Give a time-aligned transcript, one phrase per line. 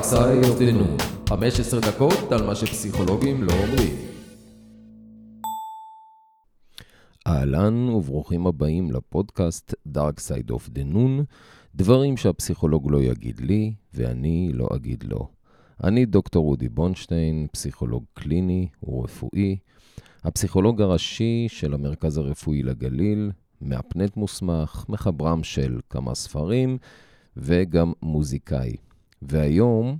[0.00, 3.96] The Noon, 15 דקות על מה שפסיכולוגים לא אומרים.
[7.26, 11.24] אהלן וברוכים הבאים לפודקאסט Dark Side of the Noon,
[11.74, 15.28] דברים שהפסיכולוג לא יגיד לי ואני לא אגיד לו.
[15.84, 19.56] אני דוקטור אודי בונשטיין, פסיכולוג קליני ורפואי,
[20.24, 23.30] הפסיכולוג הראשי של המרכז הרפואי לגליל,
[23.60, 26.78] מאפנט מוסמך, מחברם של כמה ספרים
[27.36, 28.76] וגם מוזיקאי.
[29.22, 29.98] והיום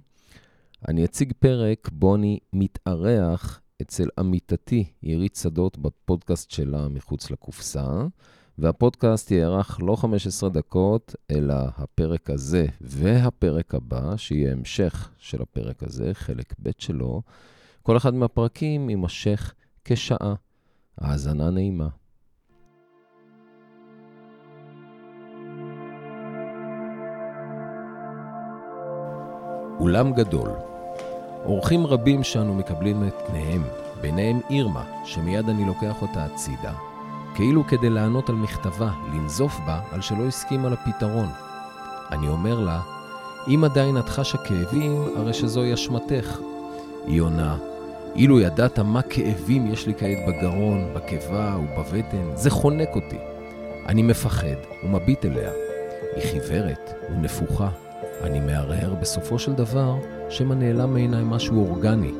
[0.89, 8.07] אני אציג פרק בו אני מתארח אצל עמיתתי עירית שדות בפודקאסט שלה מחוץ לקופסה,
[8.59, 16.11] והפודקאסט יארך לא 15 דקות, אלא הפרק הזה והפרק הבא, שיהיה המשך של הפרק הזה,
[16.15, 17.23] חלק ב' שלו.
[17.83, 20.35] כל אחד מהפרקים יימשך כשעה.
[20.99, 21.89] האזנה נעימה.
[29.81, 30.51] אולם גדול.
[31.45, 33.63] אורחים רבים שאנו מקבלים את פניהם,
[34.01, 36.73] ביניהם אירמה, שמיד אני לוקח אותה הצידה,
[37.35, 41.29] כאילו כדי לענות על מכתבה, לנזוף בה על שלא הסכימה לפתרון.
[42.13, 42.81] אני אומר לה,
[43.49, 46.39] אם עדיין את חשה כאבים, הרי שזוהי אשמתך.
[47.07, 47.57] היא עונה,
[48.15, 53.19] אילו ידעת מה כאבים יש לי כעת בגרון, בקיבה ובבטן, זה חונק אותי.
[53.87, 55.51] אני מפחד ומביט אליה.
[56.17, 57.69] היא חיוורת ונפוחה.
[58.23, 59.95] אני מהרהר בסופו של דבר
[60.29, 62.13] שמא נעלם מעיניי משהו אורגני.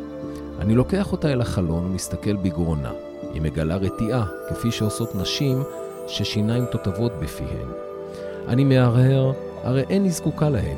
[0.61, 2.93] אני לוקח אותה אל החלון ומסתכל בגרונה.
[3.33, 5.63] היא מגלה רתיעה, כפי שעושות נשים
[6.07, 7.69] ששיניים תותבות בפיהן.
[8.49, 10.77] אני מהרהר, הרי אין היא זקוקה להן.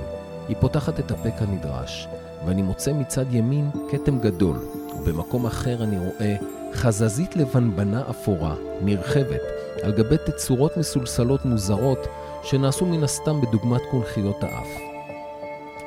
[0.49, 2.09] היא פותחת את הפה כנדרש,
[2.47, 4.57] ואני מוצא מצד ימין כתם גדול,
[4.99, 6.37] ובמקום אחר אני רואה
[6.75, 9.43] חזזית לבנבנה אפורה, נרחבת,
[9.83, 12.07] על גבי תצורות מסולסלות מוזרות,
[12.43, 14.92] שנעשו מן הסתם בדוגמת קונכיות האף.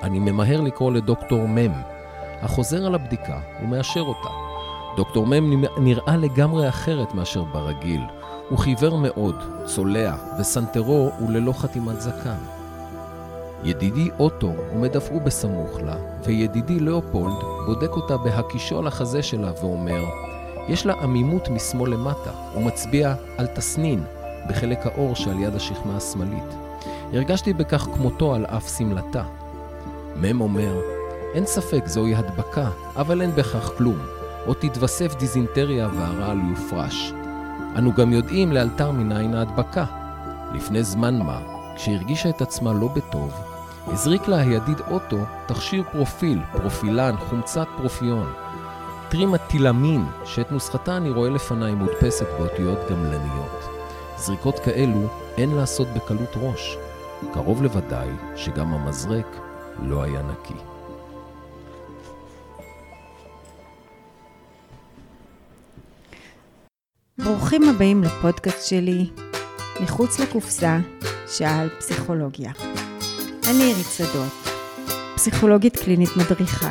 [0.03, 1.71] אני ממהר לקרוא לדוקטור מם,
[2.41, 4.29] החוזר על הבדיקה ומאשר אותה.
[4.97, 8.01] דוקטור מם נראה לגמרי אחרת מאשר ברגיל.
[8.49, 9.35] הוא חיוור מאוד,
[9.65, 12.37] צולע, וסנטרו הוא ללא חתימת זקן.
[13.63, 19.51] ידידי אוטו עומד אף הוא בסמוך לה, וידידי לאופולד בודק אותה בהקישו על החזה שלה
[19.61, 20.03] ואומר,
[20.67, 24.03] יש לה עמימות משמאל למטה, ומצביע על תסנין
[24.49, 26.55] בחלק האור שעל יד השכמה השמאלית.
[27.13, 29.23] הרגשתי בכך כמותו על אף שמלתה.
[30.15, 30.81] מם אומר,
[31.33, 33.99] אין ספק זוהי הדבקה, אבל אין בכך כלום.
[34.45, 37.13] עוד תתווסף דיזינטריה והרעל יופרש.
[37.77, 39.85] אנו גם יודעים לאלתר מניין ההדבקה.
[40.53, 41.39] לפני זמן מה,
[41.75, 43.33] כשהרגישה את עצמה לא בטוב,
[43.87, 48.33] הזריק לה הידיד אוטו תכשיר פרופיל, פרופילן, חומצת פרופיון.
[49.09, 53.69] טרימטילמין, שאת נוסחתה אני רואה לפניי מודפסת באותיות גמלניות.
[54.17, 56.77] זריקות כאלו אין לעשות בקלות ראש.
[57.33, 59.44] קרוב לוודאי שגם המזרק
[59.79, 60.53] לא היה נקי.
[67.17, 69.09] ברוכים הבאים לפודקאסט שלי,
[69.81, 70.77] מחוץ לקופסה,
[71.27, 72.51] שעה על פסיכולוגיה.
[73.49, 74.33] אני עירית שדות,
[75.15, 76.69] פסיכולוגית קלינית מדריכה.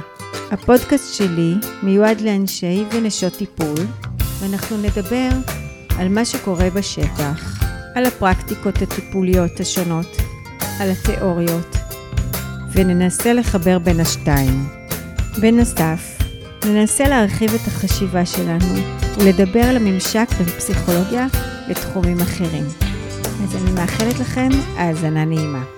[0.50, 3.86] הפודקאסט שלי מיועד לאנשי ונשות טיפול,
[4.40, 5.28] ואנחנו נדבר
[5.98, 7.62] על מה שקורה בשטח,
[7.94, 10.06] על הפרקטיקות הטיפוליות השונות,
[10.80, 11.76] על התיאוריות,
[12.74, 14.66] וננסה לחבר בין השתיים.
[15.40, 16.18] בנוסף,
[16.66, 18.74] ננסה להרחיב את החשיבה שלנו
[19.18, 21.26] ולדבר על הממשק בין פסיכולוגיה
[21.68, 22.64] לתחומים אחרים.
[23.44, 25.73] אז אני מאחלת לכם האזנה נעימה.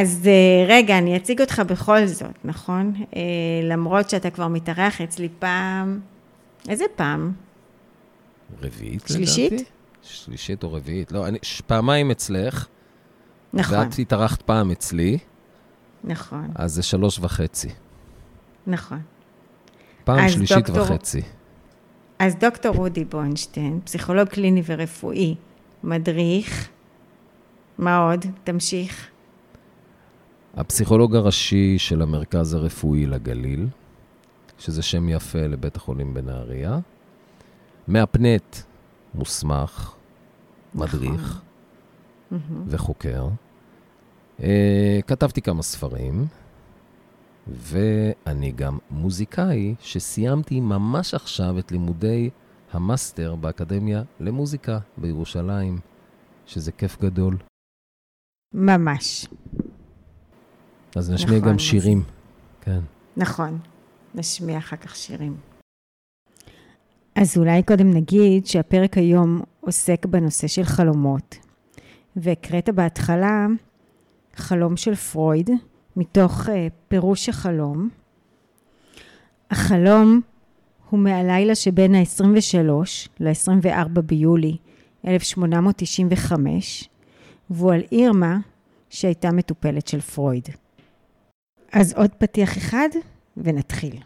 [0.00, 2.92] אז אה, רגע, אני אציג אותך בכל זאת, נכון?
[3.16, 3.20] אה,
[3.64, 6.00] למרות שאתה כבר מתארח אצלי פעם,
[6.68, 7.32] איזה פעם?
[8.62, 9.52] רביעית שלישית?
[9.52, 9.70] לדעתי?
[10.02, 11.12] שלישית או רביעית.
[11.12, 12.66] לא, אני פעמיים אצלך.
[13.54, 15.18] נכון, ואת התארחת פעם אצלי,
[16.04, 17.68] נכון, אז זה שלוש וחצי.
[18.66, 19.00] נכון.
[20.04, 21.20] פעם שלישית דוקטור- וחצי.
[22.18, 25.34] אז דוקטור אודי בונשטיין, פסיכולוג קליני ורפואי,
[25.84, 26.68] מדריך,
[27.78, 28.24] מה עוד?
[28.44, 29.08] תמשיך.
[30.56, 33.66] הפסיכולוג הראשי של המרכז הרפואי לגליל,
[34.58, 36.78] שזה שם יפה לבית החולים בנהריה.
[37.88, 38.56] מאפנט
[39.14, 39.94] מוסמך,
[40.74, 41.42] מדריך
[42.66, 43.28] וחוקר.
[44.42, 46.26] אה, כתבתי כמה ספרים,
[47.46, 52.30] ואני גם מוזיקאי שסיימתי ממש עכשיו את לימודי
[52.72, 55.78] המאסטר באקדמיה למוזיקה בירושלים,
[56.46, 57.36] שזה כיף גדול.
[58.54, 59.26] ממש,
[60.96, 62.02] אז נשמיע נכון, גם שירים.
[62.60, 62.80] כן.
[63.16, 63.58] נכון.
[64.14, 65.36] נשמיע אחר כך שירים.
[67.14, 71.36] אז אולי קודם נגיד שהפרק היום עוסק בנושא של חלומות.
[72.16, 73.46] והקראת בהתחלה
[74.36, 75.50] חלום של פרויד,
[75.96, 76.50] מתוך uh,
[76.88, 77.88] פירוש החלום.
[79.50, 80.20] החלום
[80.90, 82.70] הוא מהלילה שבין ה-23
[83.20, 84.56] ל-24 ביולי
[85.06, 86.88] 1895,
[87.50, 88.38] והוא על אירמה
[88.90, 90.48] שהייתה מטופלת של פרויד.
[91.72, 92.88] אז עוד פתיח אחד
[93.36, 93.96] ונתחיל.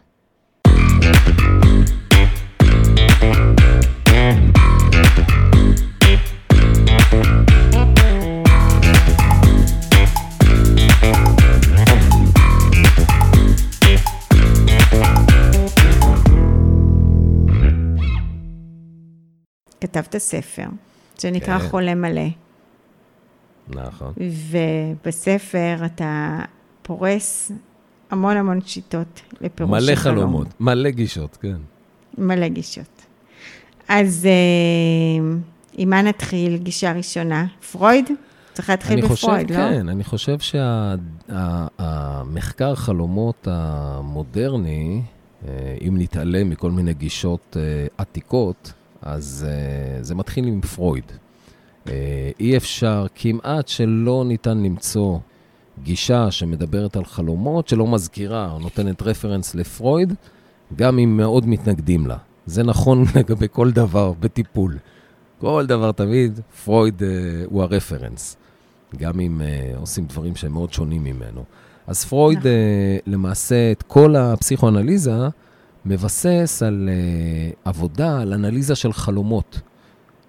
[19.81, 20.65] כתבת ספר,
[21.19, 21.67] שנקרא כן.
[21.69, 22.21] חולה מלא.
[23.67, 24.13] נכון.
[25.03, 26.39] ובספר אתה
[26.97, 27.51] פורס
[28.11, 31.57] המון המון שיטות לפירוש מלא חלומות, מלא גישות, כן.
[32.17, 33.05] מלא גישות.
[33.87, 34.31] אז אה,
[35.73, 36.57] עם מה נתחיל?
[36.57, 37.45] גישה ראשונה.
[37.71, 38.09] פרויד?
[38.53, 39.55] צריך להתחיל בפרויד, חושב, לא?
[39.55, 40.39] כן, אני חושב
[41.39, 45.01] שהמחקר שה, חלומות המודרני,
[45.47, 49.47] אה, אם נתעלם מכל מיני גישות אה, עתיקות, אז
[50.01, 51.11] זה מתחיל עם פרויד.
[52.39, 55.19] אי אפשר, כמעט שלא ניתן למצוא
[55.83, 60.13] גישה שמדברת על חלומות, שלא מזכירה או נותנת רפרנס לפרויד,
[60.75, 62.17] גם אם מאוד מתנגדים לה.
[62.45, 64.77] זה נכון לגבי כל דבר בטיפול.
[65.39, 67.03] כל דבר תמיד, פרויד uh,
[67.45, 68.37] הוא הרפרנס,
[68.97, 71.43] גם אם uh, עושים דברים שהם מאוד שונים ממנו.
[71.87, 72.45] אז פרויד, uh,
[73.07, 75.27] למעשה, את כל הפסיכואנליזה,
[75.85, 79.59] מבסס על uh, עבודה, על אנליזה של חלומות.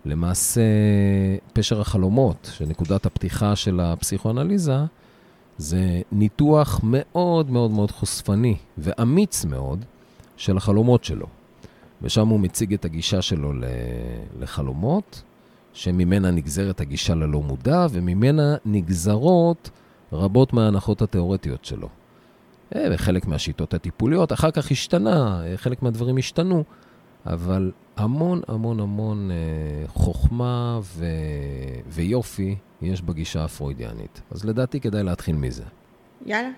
[0.05, 0.61] למעשה,
[1.53, 4.77] פשר החלומות, שנקודת הפתיחה של הפסיכואנליזה,
[5.63, 9.85] זה ניתוח מאוד מאוד מאוד חושפני ואמיץ מאוד
[10.37, 11.27] של החלומות שלו.
[12.03, 13.53] ושם הוא מציג את הגישה שלו
[14.41, 15.23] לחלומות,
[15.73, 19.71] שממנה נגזרת הגישה ללא מודע, וממנה נגזרות
[20.13, 21.89] רבות מההנחות התיאורטיות שלו.
[22.75, 26.65] וחלק מהשיטות הטיפוליות, אחר כך השתנה, חלק מהדברים השתנו,
[27.27, 29.37] אבל המון המון המון אה,
[29.89, 31.07] חוכמה ו...
[31.89, 34.21] ויופי יש בגישה הפרוידיאנית.
[34.31, 35.63] אז לדעתי כדאי להתחיל מזה.
[36.27, 36.51] יאללה,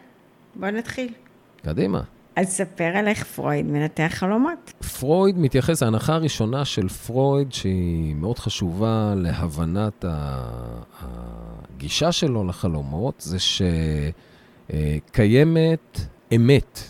[0.54, 1.12] בוא נתחיל.
[1.62, 2.02] קדימה.
[2.36, 4.72] אז ספר על איך פרויד מנתח חלומות.
[4.98, 10.04] פרויד מתייחס, ההנחה הראשונה של פרויד, שהיא מאוד חשובה להבנת
[11.00, 13.62] הגישה שלו לחלומות, זה ש...
[14.72, 14.96] אה,
[16.34, 16.80] אמת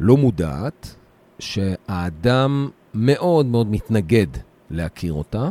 [0.00, 0.96] לא מודעת,
[1.38, 4.26] שהאדם מאוד מאוד מתנגד
[4.70, 5.48] להכיר אותה,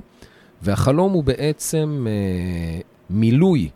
[0.61, 3.69] והחלום הוא בעצם אה, מילוי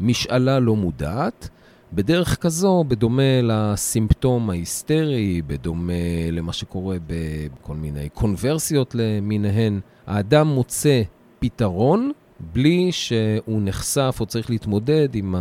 [0.00, 1.48] משאלה לא מודעת,
[1.92, 5.92] בדרך כזו, בדומה לסימפטום ההיסטרי, בדומה
[6.32, 11.02] למה שקורה בכל מיני קונברסיות למיניהן, האדם מוצא
[11.38, 12.12] פתרון
[12.52, 15.34] בלי שהוא נחשף או צריך להתמודד עם.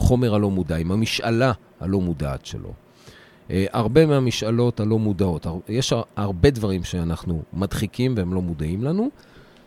[0.00, 2.72] החומר הלא מודע, עם המשאלה הלא מודעת שלו.
[3.50, 9.10] Uh, הרבה מהמשאלות הלא מודעות, יש הרבה דברים שאנחנו מדחיקים והם לא מודעים לנו,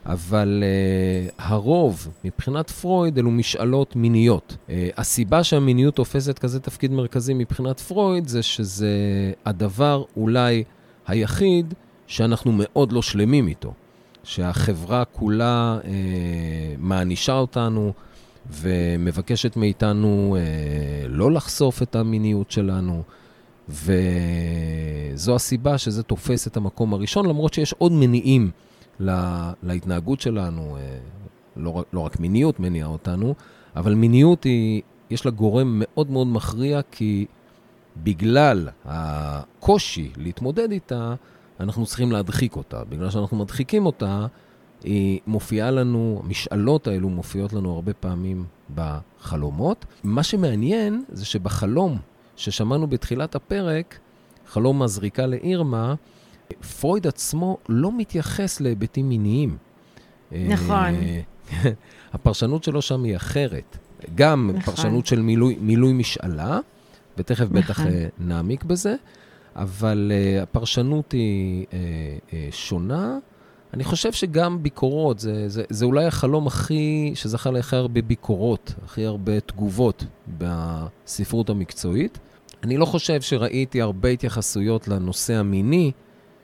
[0.06, 4.58] אבל uh, הרוב, מבחינת פרויד, אלו משאלות מיניות.
[4.68, 8.88] Uh, הסיבה שהמיניות תופסת כזה תפקיד מרכזי מבחינת פרויד, זה שזה
[9.46, 10.64] הדבר אולי
[11.08, 11.74] היחיד
[12.08, 13.74] שאנחנו מאוד לא שלמים איתו.
[14.24, 15.86] שהחברה כולה uh,
[16.78, 17.94] מענישה אותנו,
[18.52, 23.04] ומבקשת מאיתנו אה, לא לחשוף את המיניות שלנו,
[23.70, 28.52] וזו הסיבה שזה תופס את המקום הראשון, למרות שיש עוד מניעים
[29.00, 30.98] לה, להתנהגות שלנו, אה,
[31.58, 33.36] לא, לא רק מיניות מניעה אותנו,
[33.76, 37.26] אבל מיניות היא, יש לה גורם מאוד מאוד מכריע, כי
[37.98, 41.16] בגלל הקושי להתמודד איתה,
[41.60, 42.84] אנחנו צריכים להדחיק אותה.
[42.84, 44.26] בגלל שאנחנו מדחיקים אותה,
[44.84, 49.86] היא מופיעה לנו, המשאלות האלו מופיעות לנו הרבה פעמים בחלומות.
[50.04, 51.98] מה שמעניין זה שבחלום
[52.36, 54.00] ששמענו בתחילת הפרק,
[54.48, 55.96] חלום הזריקה לאירמה,
[56.80, 59.58] פרויד עצמו לא מתייחס להיבטים מיניים.
[60.32, 60.94] נכון.
[62.14, 63.78] הפרשנות שלו שם היא אחרת.
[64.16, 64.76] גם נכון.
[64.76, 66.60] פרשנות של מילוי, מילוי משאלה,
[67.18, 67.62] ותכף נכון.
[67.62, 68.96] בטח אה, נעמיק בזה,
[69.56, 73.18] אבל uh, הפרשנות היא uh, uh, שונה.
[73.74, 79.06] אני חושב שגם ביקורות, זה, זה, זה אולי החלום הכי, שזכה להכי הרבה ביקורות, הכי
[79.06, 80.06] הרבה תגובות
[80.38, 82.20] בספרות המקצועית.
[82.64, 85.92] אני לא חושב שראיתי הרבה התייחסויות לנושא המיני,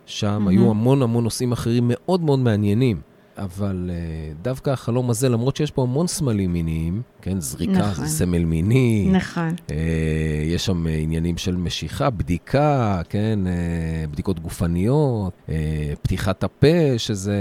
[0.05, 0.50] שם mm-hmm.
[0.50, 3.01] היו המון המון נושאים אחרים מאוד מאוד מעניינים.
[3.39, 8.05] אבל אה, דווקא החלום הזה, למרות שיש פה המון סמלים מיניים, כן, זריקה נכון.
[8.05, 9.55] זה סמל מיני, נכון.
[9.72, 16.98] אה, יש שם אה, עניינים של משיכה, בדיקה, כן, אה, בדיקות גופניות, אה, פתיחת הפה,
[16.98, 17.34] שזה...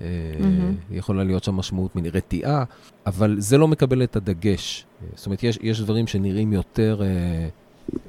[0.00, 0.06] אה,
[0.40, 0.74] מהמם.
[0.90, 2.64] יכולה להיות שם משמעות מינית, רתיעה,
[3.06, 4.86] אבל זה לא מקבל את הדגש.
[5.14, 7.48] זאת אומרת, יש, יש דברים שנראים יותר, אה,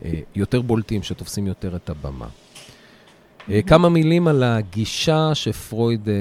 [0.06, 2.28] אה, יותר בולטים, שתופסים יותר את הבמה.
[3.50, 6.14] אה, כמה מילים על הגישה שפרויד אה,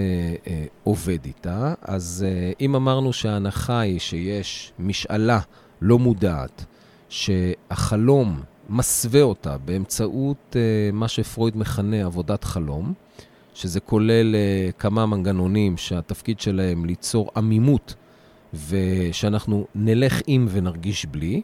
[0.47, 1.75] אה, עובד איתה.
[1.83, 5.41] אז אה, אם אמרנו שההנחה היא שיש משאלה
[5.81, 6.65] לא מודעת,
[7.09, 12.93] שהחלום מסווה אותה באמצעות אה, מה שפרויד מכנה עבודת חלום,
[13.55, 17.95] שזה כולל אה, כמה מנגנונים שהתפקיד שלהם ליצור עמימות
[18.69, 21.43] ושאנחנו נלך עם ונרגיש בלי.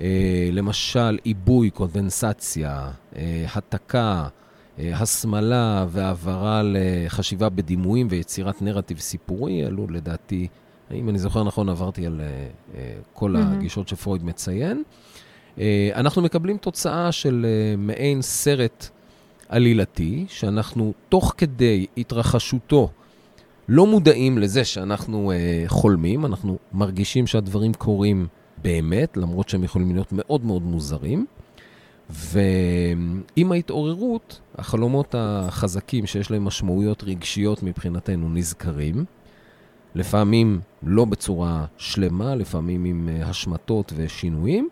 [0.00, 4.28] אה, למשל, עיבוי, קונדנסציה, אה, התקה,
[4.78, 10.48] הסמלה והעברה לחשיבה בדימויים ויצירת נרטיב סיפורי, אלו לדעתי,
[10.92, 12.26] אם אני זוכר נכון, עברתי על אה,
[12.74, 13.52] אה, כל מהמם.
[13.52, 14.82] הגישות שפרויד מציין.
[15.60, 18.88] אה, אנחנו מקבלים תוצאה של אה, מעין סרט
[19.48, 22.90] עלילתי, שאנחנו תוך כדי התרחשותו
[23.68, 28.26] לא מודעים לזה שאנחנו אה, חולמים, אנחנו מרגישים שהדברים קורים
[28.62, 31.26] באמת, למרות שהם יכולים להיות מאוד מאוד מוזרים.
[32.10, 39.04] ועם ההתעוררות, החלומות החזקים שיש להם משמעויות רגשיות מבחינתנו נזכרים.
[39.94, 44.68] לפעמים לא בצורה שלמה, לפעמים עם אה, השמטות ושינויים.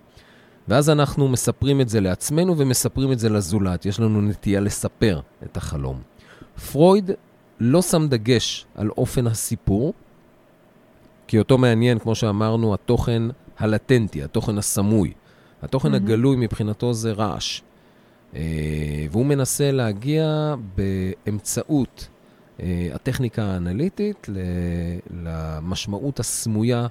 [0.68, 3.86] ואז אנחנו מספרים את זה לעצמנו ומספרים את זה לזולת.
[3.86, 6.00] יש לנו נטייה לספר את החלום.
[6.72, 7.10] פרויד
[7.60, 9.94] לא שם דגש על אופן הסיפור,
[11.26, 13.22] כי אותו מעניין, כמו שאמרנו, התוכן
[13.58, 15.12] הלטנטי, התוכן הסמוי.
[15.62, 16.04] התוכן מהמם.
[16.04, 17.60] הגלוי מבחינתו זה רעש.
[18.34, 18.40] אה,
[19.10, 22.08] והוא מנסה להגיע באמצעות
[22.62, 24.38] אה, הטכניקה האנליטית ל-
[25.24, 26.86] למשמעות הסמויה,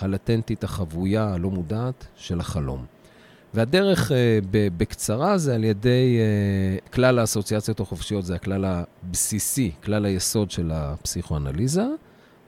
[0.00, 2.84] הלטנטית, החבויה, הלא מודעת של החלום.
[3.54, 10.04] והדרך, אה, ב- בקצרה, זה על ידי אה, כלל האסוציאציות החופשיות, זה הכלל הבסיסי, כלל
[10.04, 11.84] היסוד של הפסיכואנליזה,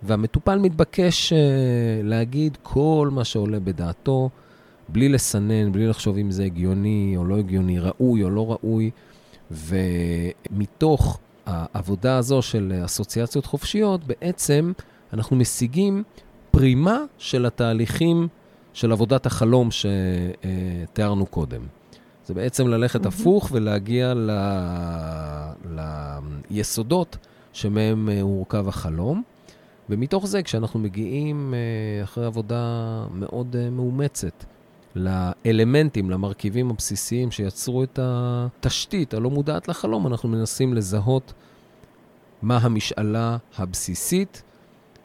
[0.02, 1.38] והמטופל מתבקש אה,
[2.04, 4.30] להגיד כל מה שעולה בדעתו,
[4.92, 8.90] בלי לסנן, בלי לחשוב אם זה הגיוני או לא הגיוני, ראוי או לא ראוי,
[9.50, 14.72] ומתוך העבודה הזו של אסוציאציות חופשיות, בעצם
[15.12, 16.02] אנחנו משיגים
[16.50, 18.28] פרימה של התהליכים
[18.72, 21.60] של עבודת החלום שתיארנו קודם.
[22.26, 23.06] זה בעצם ללכת.
[23.06, 24.30] הפוך ולהגיע ל...
[26.50, 27.16] ליסודות
[27.52, 29.22] שמהם אה, הורכב החלום.
[29.90, 34.44] ומתוך זה, כשאנחנו מגיעים אה, אחרי עבודה מאוד אה, מאומצת
[34.94, 41.32] לאלמנטים, למרכיבים הבסיסיים שיצרו את התשתית הלא מודעת לחלום, אנחנו מנסים לזהות
[42.42, 44.42] מה המשאלה הבסיסית,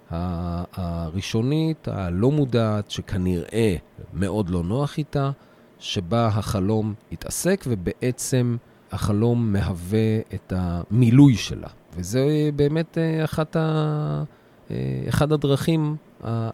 [0.09, 3.75] הראשונית, הלא מודעת, שכנראה
[4.13, 5.31] מאוד לא נוח איתה,
[5.79, 8.57] שבה החלום התעסק, ובעצם
[8.91, 11.67] החלום מהווה את המילוי שלה.
[11.95, 14.23] וזה באמת אה, אחת ה...
[14.71, 15.95] אה, אחד הדרכים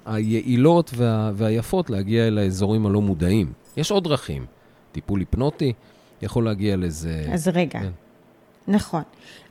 [0.06, 1.32] היעילות וה...
[1.36, 3.54] והיפות להגיע אל האזורים הלא מודעים.
[3.78, 4.46] יש עוד דרכים.
[4.92, 5.74] טיפול היפנוטי
[6.22, 7.25] יכול להגיע לזה.
[7.32, 7.80] אז רגע.
[7.80, 7.92] כן.
[8.68, 9.01] נכון.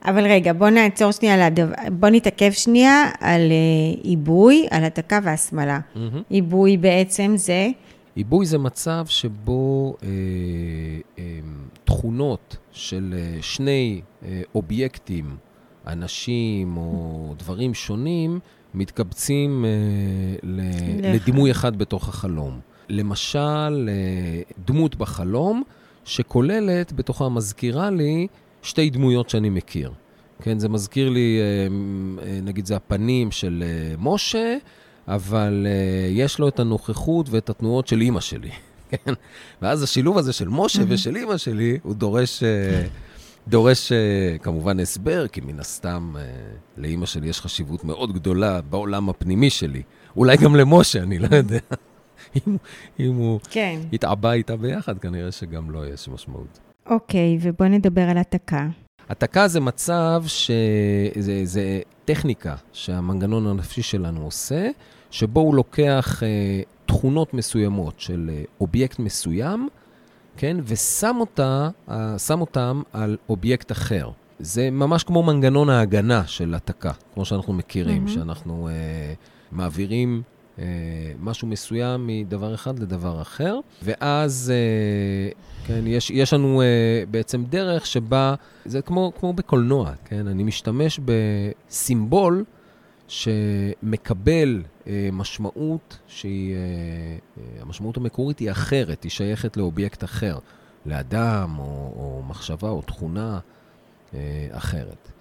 [0.05, 5.19] אבל רגע, בוא נעצור שנייה, על הדבר, בוא נתעכב שנייה על אה, עיבוי, על התקה.
[5.53, 6.23] מהמם.
[6.29, 7.69] עיבוי בעצם זה,
[8.15, 10.09] עיבוי זה מצב שבו אה,
[11.19, 11.25] אה,
[11.85, 15.37] תכונות של אה, שני אה, אובייקטים,
[15.87, 18.41] אנשים או דברים שונים,
[18.75, 19.71] מתקבצים אה,
[20.43, 21.15] ל-.
[21.15, 22.61] לדימוי אחד בתוך החלום.
[22.91, 25.63] למשל, אה, דמות בחלום
[26.05, 28.27] שכוללת בתוכה, מזכירה לי
[28.63, 29.93] שתי דמויות שאני מכיר.
[30.43, 34.57] כן, זה מזכיר לי, אה, נגיד, זה הפנים של אה, משה,
[35.09, 35.67] אבל
[36.11, 38.51] יש לו את הנוכחות ואת התנועות של אימא שלי,
[38.91, 39.13] כן?
[39.63, 42.43] ואז השילוב הזה של משה ושל אימא שלי, הוא דורש,
[43.49, 46.19] דורש uh, כמובן הסבר, כי מן הסתם uh,
[46.77, 49.83] לאימא שלי יש חשיבות מאוד גדולה בעולם הפנימי שלי.
[50.17, 51.59] אולי גם למשה, אני לא יודע.
[52.37, 52.57] אם,
[53.01, 53.81] אם הוא כן.
[53.93, 56.61] התעבה איתה ביחד, כנראה שגם לו יש משמעות.
[56.87, 58.69] אוקיי, ובוא נדבר על התקה.
[59.09, 64.69] התקה זה מצב שזה זה טכניקה שהמנגנון הנפשי שלנו עושה,
[65.11, 69.69] שבו הוא לוקח אה, תכונות מסוימות של אה, אובייקט מסוים,
[70.37, 74.11] כן, ושם אותה, אה, שם אותם על אובייקט אחר.
[74.39, 78.09] זה ממש כמו מנגנון ההגנה של התקה, כמו שאנחנו מכירים, מהמם.
[78.09, 79.15] שאנחנו אה,
[79.53, 80.23] מעבירים
[80.59, 80.65] אה,
[81.21, 85.33] משהו מסוים מדבר אחד לדבר אחר, ואז אה,
[85.67, 86.67] כן, יש, יש לנו אה,
[87.11, 88.35] בעצם דרך שבה,
[88.65, 90.29] זה כמו, כמו בקולנוע, כן?
[90.29, 92.45] אני משתמש בסימבול
[93.11, 96.59] שמקבל אה, משמעות שהיא, אה,
[97.39, 100.39] אה, המשמעות המקורית היא אחרת, היא שייכת לאובייקט אחר,
[100.87, 101.65] לאדם או,
[101.97, 103.39] או מחשבה או תכונה
[104.15, 105.13] אה, אחרת.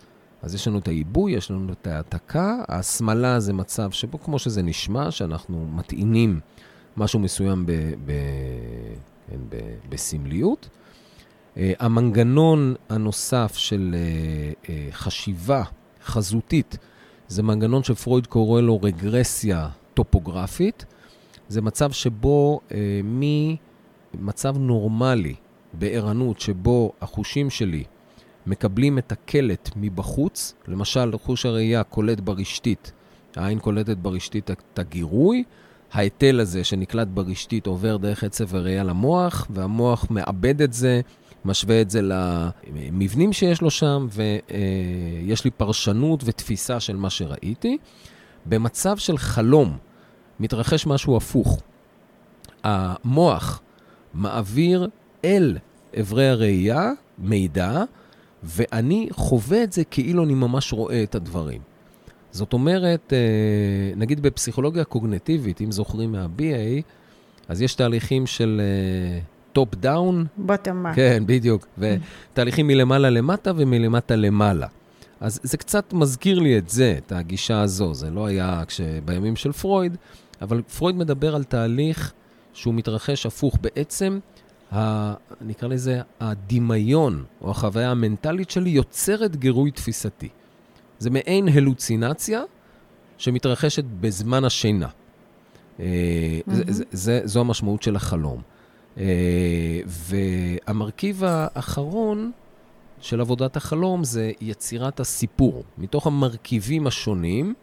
[0.41, 4.61] אז יש לנו את העיבוי, יש לנו את ההעתקה, ההסמלה זה מצב שבו, כמו שזה
[4.61, 6.39] נשמע, שאנחנו מטעינים
[6.97, 7.71] משהו מסוים ב,
[8.05, 8.11] ב,
[9.29, 9.55] כן, ב,
[9.89, 10.69] בסמליות.
[11.55, 15.63] Uh, המנגנון הנוסף של uh, uh, חשיבה
[16.05, 16.77] חזותית,
[17.29, 20.85] זה מנגנון שפרויד קורא לו רגרסיה טופוגרפית.
[21.47, 22.73] זה מצב שבו uh,
[24.13, 25.35] ממצב נורמלי
[25.73, 27.83] בערנות, שבו החושים שלי
[28.47, 32.91] מקבלים את הקלט מבחוץ, למשל, חוש הראייה קולט ברשתית,
[33.35, 35.43] העין קולטת ברשתית את הגירוי,
[35.93, 41.01] ההיטל הזה שנקלט ברשתית עובר דרך עצב הראייה למוח, והמוח מאבד את זה,
[41.45, 47.77] משווה את זה למבנים שיש לו שם, ויש לי פרשנות ותפיסה של מה שראיתי.
[48.45, 49.77] במצב של חלום
[50.39, 51.61] מתרחש משהו הפוך.
[52.63, 53.61] המוח
[54.13, 54.87] מעביר
[55.25, 55.57] אל
[55.99, 57.83] אברי הראייה מידע,
[58.43, 61.61] ואני חווה את זה כאילו אני ממש רואה את הדברים.
[62.31, 66.81] זאת אומרת, אה, נגיד בפסיכולוגיה קוגניטיבית, אם זוכרים מה-BA,
[67.47, 68.61] אז יש תהליכים של
[69.53, 70.25] top down.
[70.37, 70.95] bottom up.
[70.95, 71.67] כן, בדיוק.
[71.77, 74.67] ותהליכים מלמעלה למטה ומלמטה למעלה.
[75.19, 77.93] אז זה קצת מזכיר לי את זה, את הגישה הזו.
[77.93, 78.63] זה לא היה
[79.05, 79.97] בימים של פרויד,
[80.41, 82.13] אבל פרויד מדבר על תהליך
[82.53, 83.57] שהוא מתרחש הפוך.
[83.61, 84.19] בעצם,
[84.73, 90.29] ה, נקרא לזה, הדמיון או החוויה המנטלית שלי יוצרת גירוי תפיסתי.
[90.99, 92.41] זה מעין הלוצינציה
[93.17, 94.87] שמתרחשת בזמן השינה.
[94.87, 95.81] Mm-hmm.
[96.47, 98.41] זה, זה, זה, זו המשמעות של החלום.
[98.99, 102.31] אה, והמרכיב האחרון
[103.01, 105.63] של עבודת החלום זה יצירת הסיפור.
[105.77, 107.53] מתוך המרכיבים השונים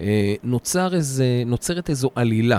[0.00, 2.58] אה, נוצר איזה, נוצרת איזו עלילה.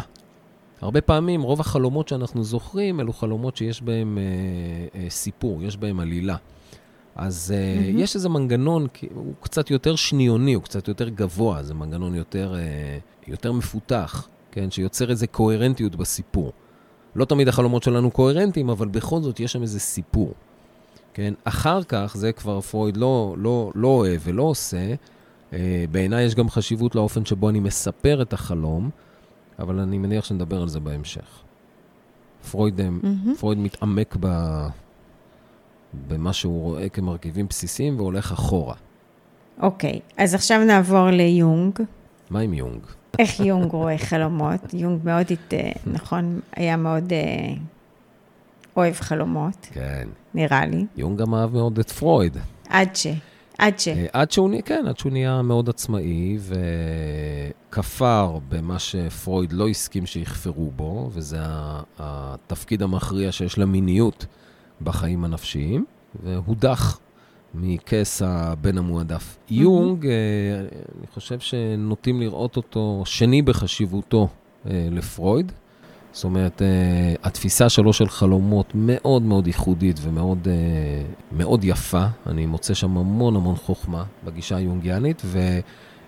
[0.81, 5.99] הרבה פעמים, רוב החלומות שאנחנו זוכרים, אלו חלומות שיש בהם אה, אה, סיפור, יש בהם
[5.99, 6.35] עלילה.
[7.15, 7.97] אז mm-hmm.
[7.97, 12.55] uh, יש איזה מנגנון, הוא קצת יותר שניוני, הוא קצת יותר גבוה, זה מנגנון יותר,
[12.55, 16.51] uh, יותר מפותח, כן, שיוצר איזה קוהרנטיות בסיפור.
[17.17, 20.33] לא תמיד החלומות שלנו קוהרנטיים, אבל בכל זאת יש שם איזה סיפור.
[21.13, 21.33] כן?
[21.43, 24.93] אחר כך, זה כבר פרויד לא, לא, לא אוהב ולא עושה,
[25.51, 25.53] uh,
[25.91, 28.89] בעיניי יש גם חשיבות לאופן שבו אני מספר את החלום,
[29.59, 31.41] אבל אני מניח שנדבר על זה בהמשך.
[32.51, 33.39] פרויד, mm-hmm.
[33.39, 34.27] פרויד מתעמק ב...
[36.07, 38.75] במה שהוא רואה כמרכיבים בסיסיים והולך אחורה.
[39.61, 41.79] אוקיי, okay, אז עכשיו נעבור ליונג.
[42.29, 42.79] מה עם יונג?
[43.19, 44.73] איך יונג רואה חלומות?
[44.73, 45.53] יונג מאוד, הת...
[45.87, 47.53] נכון, היה מאוד אה,
[48.77, 49.67] אוהב חלומות.
[49.71, 50.07] כן.
[50.33, 50.85] נראה לי.
[50.97, 52.37] יונג גם אהב מאוד את פרויד.
[52.69, 53.07] עד ש...
[53.57, 53.87] עד ש...
[54.13, 56.37] עד שהוא, כן, עד שהוא נהיה מאוד עצמאי
[57.69, 61.37] וכפר במה שפרויד לא הסכים שיכפרו בו, וזה
[61.99, 64.25] התפקיד המכריע שיש למיניות
[64.81, 65.85] בחיים הנפשיים,
[66.23, 66.99] והודח
[67.61, 69.35] מכס הבן המועדף.
[69.35, 69.53] Mm-hmm.
[69.53, 70.11] יונג, אה,
[70.99, 74.27] אני חושב שנוטים לראות אותו שני בחשיבותו
[74.69, 75.51] אה, לפרויד.
[76.11, 76.67] זאת אומרת, אה,
[77.23, 80.47] התפיסה שלו של חלומות מאוד מאוד ייחודית ומאוד
[81.31, 82.05] מאוד יפה.
[82.27, 85.21] אני מוצא שם המון המון חוכמה בגישה היונגיאנית,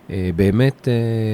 [0.10, 0.88] ובאמת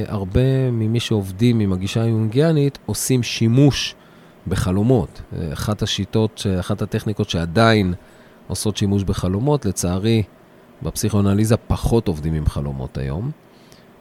[0.07, 3.95] הרבה ממי שעובדים עם הגישה היונגיאנית עושים שימוש
[4.47, 5.21] בחלומות.
[5.53, 7.93] אחת השיטות, אחת הטכניקות שעדיין
[8.47, 10.23] עושות שימוש בחלומות, לצערי,
[10.83, 13.31] בפסיכואנליזה פחות עובדים עם חלומות היום.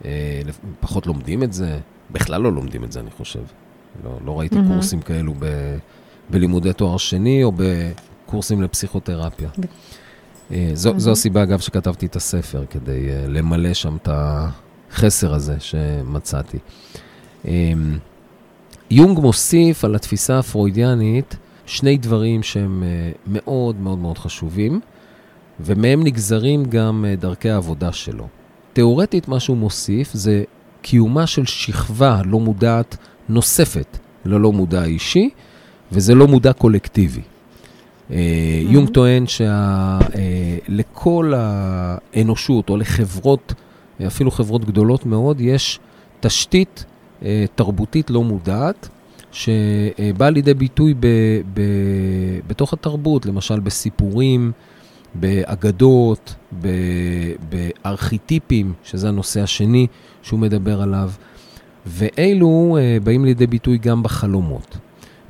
[0.04, 0.40] אה,
[0.80, 1.78] פחות לומדים את זה,
[2.10, 3.42] בכלל לא לומדים את זה, אני חושב.
[4.04, 4.68] לא, לא ראיתי mm-hmm.
[4.68, 5.46] קורסים כאלו ב,
[6.30, 9.48] בלימודי תואר שני או בקורסים לפסיכותרפיה.
[10.52, 10.98] אה, זו, mm-hmm.
[10.98, 16.58] זו הסיבה, אגב, שכתבתי את הספר, כדי אה, למלא שם את החסר הזה שמצאתי.
[18.90, 24.80] יונג מוסיף על התפיסה הפרוידיאנית שני דברים שהם אה, מאוד מאוד מאוד חשובים,
[25.60, 28.26] ומהם נגזרים גם אה, דרכי העבודה שלו.
[28.72, 30.44] תאורטית, מה שהוא מוסיף זה
[30.82, 32.96] קיומה של שכבה לא מודעת
[33.28, 35.30] נוספת ללא מודע האישי,
[35.92, 37.20] וזה לא מודע קולקטיבי.
[37.20, 38.14] Mm-hmm.
[38.68, 39.24] יונג טוען
[40.66, 43.54] שלכל האנושות, או לחברות,
[44.06, 45.80] אפילו חברות גדולות מאוד, יש
[46.20, 46.84] תשתית
[47.54, 48.88] תרבותית לא מודעת,
[49.34, 51.06] שבאה לידי ביטוי ב,
[51.54, 51.60] ב,
[52.46, 54.52] בתוך התרבות, למשל בסיפורים,
[55.14, 56.68] באגדות, ב,
[57.48, 59.86] בארכיטיפים, שזה הנושא השני
[60.22, 61.10] שהוא מדבר עליו,
[61.86, 64.76] ואלו uh, באים לידי ביטוי גם בחלומות.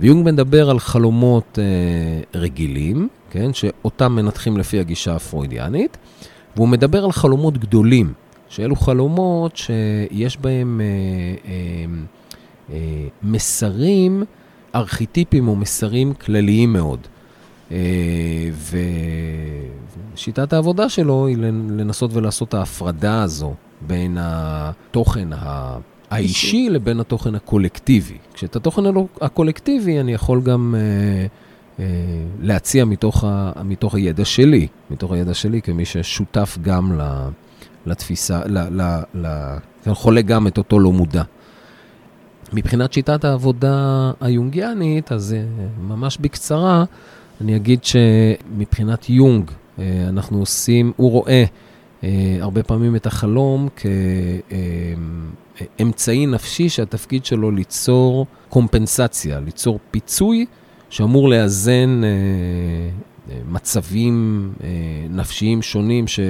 [0.01, 5.97] ויונג מדבר על חלומות uh, רגילים, כן, שאותם מנתחים לפי הגישה הפרוידיאנית,
[6.57, 8.13] והוא מדבר על חלומות גדולים,
[8.49, 12.14] שאלו חלומות שיש בהם אה, אה, אה,
[13.23, 14.25] מסרים,
[14.75, 17.01] ארכיטיפיים או מסרים כלליים מאוד.
[17.73, 18.51] אה,
[20.15, 21.37] ושיטת העבודה שלו היא
[21.71, 25.29] לנסות ולעשות את ההפרדה הזו בין התוכן
[26.11, 28.19] האישי לבין התוכן הקולקטיבי.
[28.35, 28.83] כשאת התוכן
[29.21, 31.27] הקולקטיבי אני יכול גם אה,
[31.79, 31.85] אה,
[32.41, 37.01] להציע מתוך, ה, מתוך הידע שלי, מתוך הידע שלי כמי ששותף גם
[37.87, 39.49] לתפיסה, ל, ל, ל,
[39.93, 41.23] חולה גם את אותו לא מודע.
[42.55, 45.37] מבחינת שיטת העבודה היונגיאנית, אז
[45.89, 46.85] ממש בקצרה,
[47.41, 51.45] אני אגיד שמבחינת יונג, אה, אנחנו עושים, הוא רואה
[52.05, 53.69] אה, הרבה פעמים את החלום
[55.77, 60.47] כאמצעי נפשי שהתפקיד שלו ליצור קומפנסציה, ליצור פיצוי
[60.91, 62.09] שאמור לאזן אה,
[63.49, 64.53] מצבים
[65.11, 66.21] נפשיים שונים ש,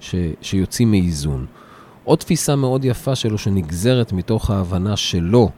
[0.00, 1.46] ש, שיוצאים מאיזון.
[2.04, 5.50] עוד תפיסה מאוד יפה שלו שנגזרת מתוך ההבנה שלו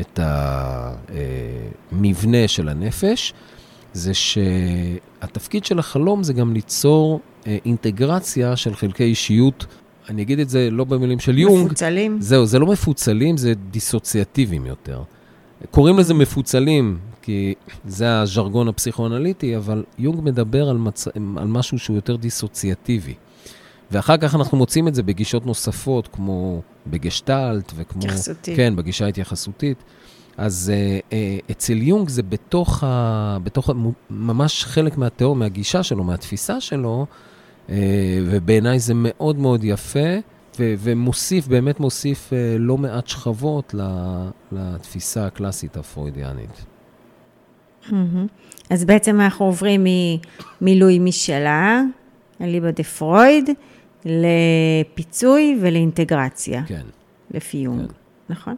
[0.00, 0.20] את
[1.92, 3.32] המבנה של הנפש,
[3.92, 9.66] זה שהתפקיד של החלום זה גם ליצור אה, אינטגרציה של חלקי אישיות.
[10.08, 11.66] אני אגיד את זה לא במילים של יונג.
[11.66, 12.16] מפוצלים.
[12.20, 15.02] זהו, זה לא מפוצלים, זה דיסוציאטיביים יותר.
[15.70, 21.08] קוראים לזה מפוצלים, כי זה הז'רגון הפסיכואנליטי, אבל יונג מדבר על, מצ...
[21.36, 23.14] על משהו שהוא יותר דיסוציאטיבי.
[23.90, 28.02] ואחר כך אנחנו מוצאים את זה בגישות נוספות, כמו בגשטלט וכמו...
[28.02, 28.56] התייחסותית.
[28.56, 29.84] כן, בגישה ההתייחסותית.
[30.36, 33.72] אז uh, uh, אצל יונג זה בתוך, ה, בתוך ה,
[34.10, 37.06] ממש חלק מהתיאור, מהגישה שלו, מהתפיסה שלו,
[37.66, 37.70] uh,
[38.24, 40.08] ובעיניי זה מאוד מאוד יפה,
[40.58, 43.74] ו, ומוסיף, באמת מוסיף uh, לא מעט שכבות
[44.52, 46.64] לתפיסה הקלאסית הפרוידיאנית.
[47.88, 47.92] Mm-hmm.
[48.70, 49.86] אז בעצם אנחנו עוברים
[50.60, 51.82] ממילוי משלה,
[52.40, 53.50] אליבא דה פרויד,
[54.04, 56.62] לפיצוי ולאינטגרציה.
[56.66, 56.86] כן.
[57.30, 57.94] לפי יונג, כן.
[58.28, 58.56] נכון?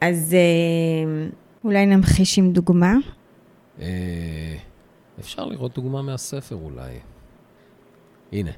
[0.00, 1.28] אז אה,
[1.64, 2.94] אולי נמחיש עם דוגמה?
[3.80, 4.56] אה,
[5.20, 6.98] אפשר לראות דוגמה מהספר אולי.
[8.32, 8.50] הנה.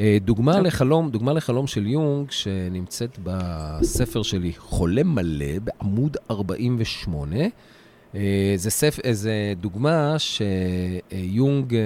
[0.00, 0.62] אה, דוגמה טוב.
[0.66, 7.36] לחלום, דוגמה לחלום של יונג, שנמצאת בספר שלי, חולה מלא, בעמוד 48.
[8.56, 8.98] זה, ספ...
[9.10, 11.76] זה דוגמה שיונג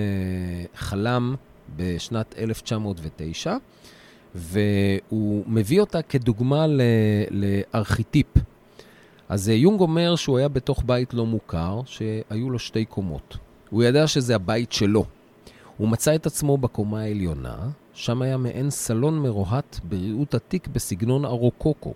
[0.74, 1.34] חלם
[1.76, 3.56] בשנת 1909,
[4.34, 6.66] והוא מביא אותה כדוגמה
[7.30, 8.26] לארכיטיפ.
[9.28, 13.36] אז אה, יונג אומר שהוא היה בתוך בית לא מוכר, שהיו לו שתי קומות.
[13.70, 15.04] הוא ידע שזה הבית שלו.
[15.76, 17.56] הוא מצא את עצמו בקומה העליונה,
[17.94, 21.94] שם היה מעין סלון מרוהט בריהוט עתיק בסגנון הרוקוקו.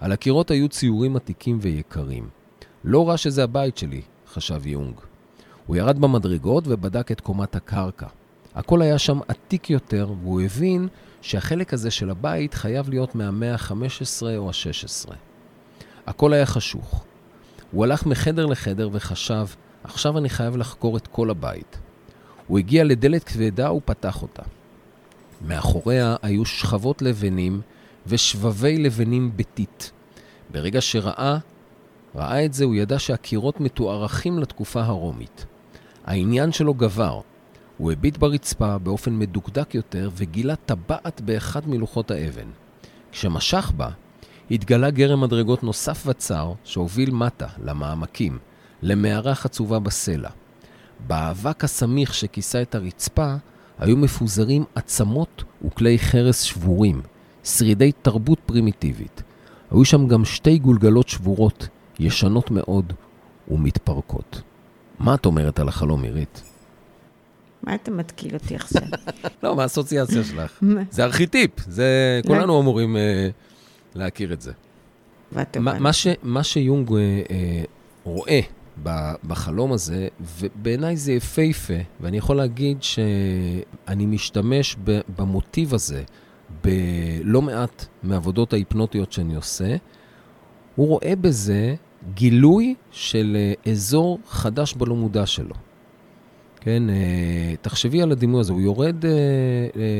[0.00, 2.28] על הקירות היו ציורים עתיקים ויקרים.
[2.84, 4.94] לא רע שזה הבית שלי, חשב יונג.
[5.66, 8.06] הוא ירד במדרגות ובדק את קומת הקרקע.
[8.54, 10.88] הכל היה שם עתיק יותר, והוא הבין
[11.22, 15.12] שהחלק הזה של הבית חייב להיות מהמאה ה-15 או ה-16.
[16.06, 17.04] הכל היה חשוך.
[17.70, 19.46] הוא הלך מחדר לחדר וחשב,
[19.84, 21.78] עכשיו אני חייב לחקור את כל הבית.
[22.46, 24.42] הוא הגיע לדלת כבדה ופתח אותה.
[25.46, 27.60] מאחוריה היו שכבות לבנים
[28.06, 29.90] ושבבי לבנים ביתית.
[30.50, 31.38] ברגע שראה,
[32.14, 35.46] ראה את זה, הוא ידע שהקירות מתוארכים לתקופה הרומית.
[36.04, 37.20] העניין שלו גבר.
[37.78, 42.48] הוא הביט ברצפה באופן מדוקדק יותר וגילה טבעת באחד מלוחות האבן.
[43.12, 43.88] כשמשך בה,
[44.50, 48.38] התגלה גרם מדרגות נוסף וצר שהוביל מטה, למעמקים,
[48.82, 50.30] למערה חצובה בסלע.
[51.06, 53.34] באבק הסמיך שכיסה את הרצפה
[53.78, 57.02] היו מפוזרים עצמות וכלי חרס שבורים,
[57.44, 59.22] שרידי תרבות פרימיטיבית.
[59.70, 62.92] היו שם גם שתי גולגלות שבורות, ישנות מאוד
[63.48, 64.42] ומתפרקות.
[64.98, 66.53] מה את אומרת על החלום, עירית?
[67.66, 68.82] מה אתה מתקיל אותי עכשיו?
[69.42, 70.62] לא, מה האסוציאציה שלך?
[70.90, 72.20] זה ארכיטיפ, זה...
[72.26, 72.96] כולנו אמורים...
[72.96, 73.28] אה,
[73.94, 74.52] להכיר את זה.
[76.22, 76.98] מה, שיונג אה,
[77.30, 77.62] אה,
[78.04, 78.40] רואה
[79.26, 80.08] בחלום הזה,
[80.40, 84.76] ובעיניי זה יפהפה, ואני יכול להגיד שאני משתמש
[85.18, 86.02] במוטיב הזה
[86.64, 89.76] בלא מעט מעבודות ההיפנוטיות שאני עושה,
[90.76, 91.74] הוא רואה בזה
[92.14, 93.36] גילוי של
[93.70, 95.54] אזור חדש בלא מודע שלו.
[96.64, 99.04] כן, אה, תחשבי על הדימוי הזה, הוא יורד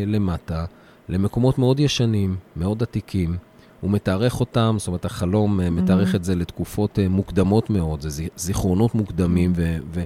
[0.06, 0.64] למטה
[1.08, 3.36] למקומות מאוד ישנים, מאוד עתיקים,
[3.80, 5.70] הוא מתארך אותם, זאת אומרת, החלום mm-hmm.
[5.70, 9.76] מתארך את זה לתקופות אה, מוקדמות מאוד, זה זיכרונות מוקדמים, ו...
[9.94, 10.02] ו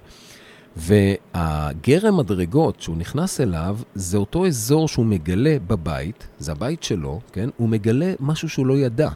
[0.76, 7.48] והגרם מדרגות שהוא נכנס אליו, זה אותו אזור שהוא מגלה בבית, זה הבית שלו, כן?
[7.56, 9.08] הוא מגלה משהו שהוא לא ידע.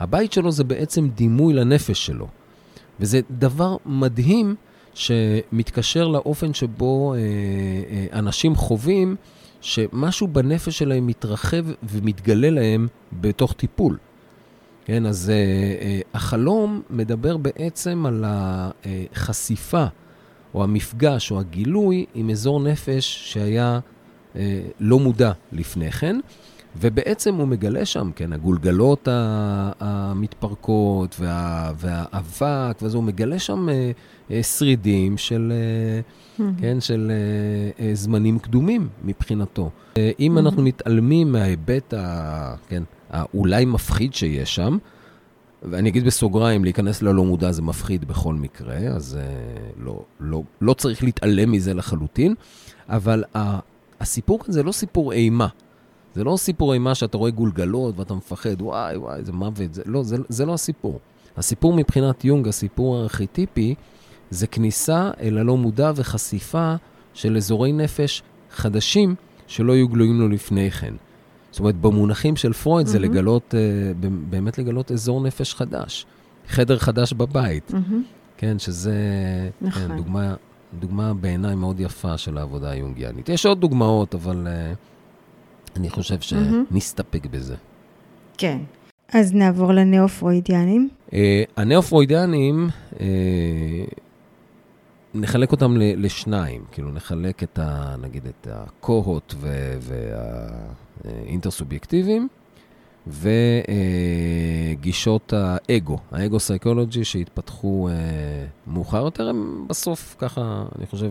[0.00, 2.28] הבית שלו זה בעצם דימוי לנפש שלו.
[3.00, 4.54] וזה דבר מדהים
[4.94, 9.16] שמתקשר לאופן שבו אה, אה, אנשים חווים
[9.60, 13.98] שמשהו בנפש שלהם מתרחב ומתגלה להם בתוך טיפול.
[14.84, 19.84] כן, אז uh, uh, החלום מדבר בעצם על החשיפה,
[20.54, 23.80] או המפגש, או הגילוי עם אזור נפש שהיה
[24.34, 24.36] uh,
[24.80, 26.20] לא מודע לפני כן.
[26.76, 29.08] ובעצם הוא מגלה שם, כן, הגולגלות
[29.80, 33.90] המתפרקות וה, והאבק, ואז הוא מגלה שם אה,
[34.30, 35.52] אה, שרידים של,
[36.38, 36.42] mm-hmm.
[36.60, 37.12] כן, של
[37.92, 39.70] זמנים קדומים מבחינתו.
[39.96, 40.02] אם
[40.36, 40.40] mm-hmm.
[40.40, 44.78] אנחנו מתעלמים מההיבט, ה, כן, האולי מפחיד שיש שם,
[45.62, 49.18] ואני אגיד בסוגריים, להיכנס ללא מודע זה מפחיד בכל מקרה, אז
[49.76, 52.34] לא, לא, לא צריך להתעלם מזה לחלוטין,
[52.88, 53.24] אבל
[54.00, 55.48] הסיפור כאן זה לא סיפור אימה.
[56.14, 59.74] זה לא סיפור אימה שאתה רואה גולגלות ואתה מפחד, וואי, וואי, זה מוות.
[59.74, 61.00] זה לא, זה, זה לא הסיפור.
[61.36, 63.74] הסיפור מבחינת יונג, הסיפור הארכיטיפי,
[64.30, 66.74] זה כניסה אל הלא מודע וחשיפה
[67.14, 69.14] של אזורי נפש חדשים
[69.46, 70.94] שלא היו גלויים לו לפני כן.
[71.50, 72.90] זאת אומרת, במונחים של פרויד mm-hmm.
[72.90, 76.06] זה לגלות, uh, באמת לגלות אזור נפש חדש,
[76.48, 77.70] חדר חדש בבית.
[77.70, 77.94] Mm-hmm.
[78.36, 78.94] כן, שזה
[79.60, 79.88] נכון.
[79.88, 80.34] כן, דוגמה,
[80.80, 83.28] דוגמה בעיניי מאוד יפה של העבודה היונגיאנית.
[83.28, 84.46] יש עוד דוגמאות, אבל...
[84.46, 84.76] Uh,
[85.78, 87.54] אני חושב שנסתפק בזה.
[88.38, 88.58] כן.
[89.12, 90.88] אז נעבור לנאו-פרוידיאנים.
[91.10, 91.12] Uh,
[91.56, 92.96] הנאו-פרוידיאנים, uh,
[95.14, 97.94] נחלק אותם לשניים, כאילו נחלק את ה...
[98.02, 99.34] נגיד את הקוהוט
[101.04, 102.28] והאינטרסובייקטיביים,
[104.76, 107.92] וגישות האגו, ה ego psychology שהתפתחו uh,
[108.70, 111.10] מאוחר יותר, הם בסוף ככה, אני חושב,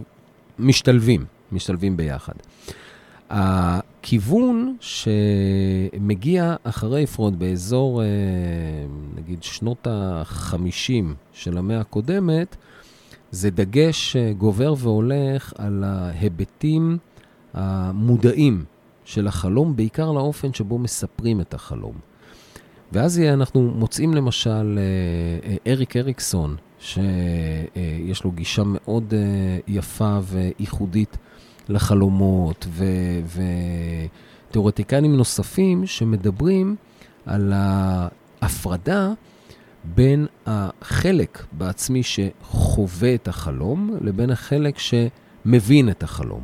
[0.60, 2.34] משתלבים, משתלבים ביחד.
[4.08, 8.08] הכיוון שמגיע אחרי פרוד באזור, אה,
[9.16, 12.56] נגיד, שנות ה-50 של המאה הקודמת,
[13.32, 16.98] זה דגש גובר והולך על ההיבטים
[17.54, 18.66] המודעים
[19.06, 21.96] של החלום, בעיקר לאופן שבו מספרים את החלום.
[22.92, 29.14] ואז אנחנו מוצאים למשל אה, אה, אריק אריקסון, שיש לו גישה מאוד
[29.68, 31.18] יפה וייחודית
[31.70, 32.68] לחלומות,
[34.50, 36.76] ותיאורטיקנים נוספים שמדברים
[37.26, 39.12] על ההפרדה
[39.84, 46.42] בין החלק בעצמי שחווה את החלום, לבין החלק שמבין את החלום.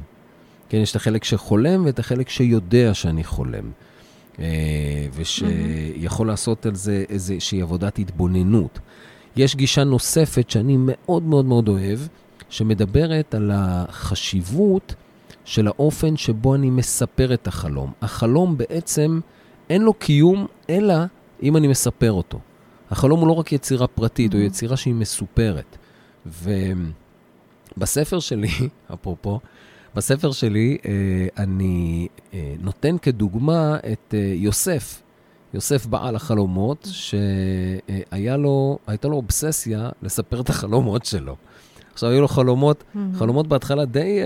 [0.70, 3.72] כן, יש את החלק שחולם ואת החלק שיודע שאני חולם.
[4.40, 4.46] אה,
[5.14, 8.80] ושיכול לעשות על זה איזושהי עבודת התבוננות.
[9.36, 12.00] יש גישה נוספת שאני מאוד מאוד מאוד אוהב,
[12.50, 14.96] שמדברת על החשיבות
[15.46, 17.92] של האופן שבו אני מספר את החלום.
[18.02, 19.20] החלום בעצם
[19.70, 20.96] אין לו קיום, אלא
[21.44, 22.40] אם אני מספר אותו.
[22.92, 24.36] החלום הוא לא רק יצירה פרטית, mm-hmm.
[24.36, 25.78] הוא יצירה שהיא מסופרת.
[27.78, 28.50] ובספר שלי,
[28.94, 29.40] אפרופו,
[29.96, 30.92] בספר שלי אה,
[31.44, 35.02] אני אה, נותן כדוגמה את אה, יוסף,
[35.54, 41.36] יוסף בעל החלומות, שהייתה לו, לו אובססיה לספר את החלומות שלו.
[41.94, 43.18] עכשיו, היו לו חלומות, mm-hmm.
[43.18, 44.20] חלומות בהתחלה די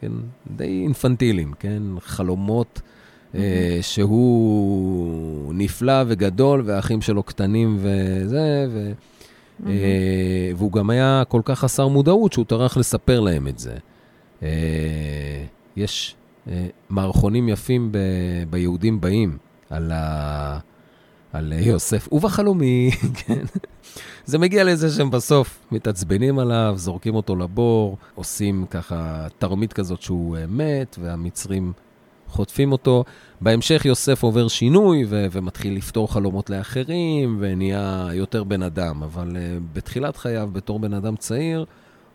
[0.00, 0.12] כן,
[0.56, 1.82] די אינפנטיליים, כן?
[2.00, 3.38] חלומות mm-hmm.
[3.38, 8.92] אה, שהוא נפלא וגדול, והאחים שלו קטנים וזה, ו...
[8.92, 9.68] Mm-hmm.
[9.68, 13.74] אה, והוא גם היה כל כך חסר מודעות שהוא טרח לספר להם את זה.
[14.42, 14.48] אה,
[15.76, 16.16] יש
[16.48, 17.98] אה, מערכונים יפים ב...
[18.50, 19.38] ביהודים באים
[19.70, 20.58] על, ה...
[21.32, 22.90] על יוסף, ובחלומי,
[23.26, 23.44] כן.
[24.24, 30.36] זה מגיע לזה שהם בסוף מתעצבנים עליו, זורקים אותו לבור, עושים ככה תרמית כזאת שהוא
[30.36, 31.72] uh, מת, והמצרים
[32.28, 33.04] חוטפים אותו.
[33.40, 39.62] בהמשך יוסף עובר שינוי ו- ומתחיל לפתור חלומות לאחרים, ונהיה יותר בן אדם, אבל uh,
[39.72, 41.64] בתחילת חייו, בתור בן אדם צעיר,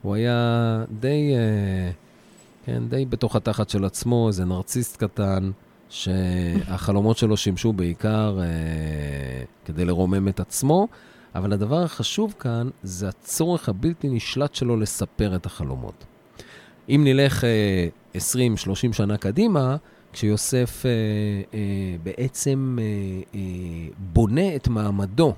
[0.02, 5.52] הוא היה די, uh, כן, די בתוך התחת של עצמו, איזה נרציסט קטן.
[5.94, 10.88] שהחלומות שלו שימשו בעיקר uh, כדי לרומם את עצמו,
[11.36, 16.06] אבל הדבר החשוב כאן זה הצורך הבלתי נשלט שלו לספר את החלומות.
[16.90, 18.20] אם נלך אה, 20-30
[18.94, 19.76] שנה קדימה,
[20.14, 20.92] כשיוסף אה,
[21.54, 21.60] אה,
[22.04, 22.84] בעצם אה,
[23.36, 23.40] אה,
[23.98, 25.34] בונה את מעמדו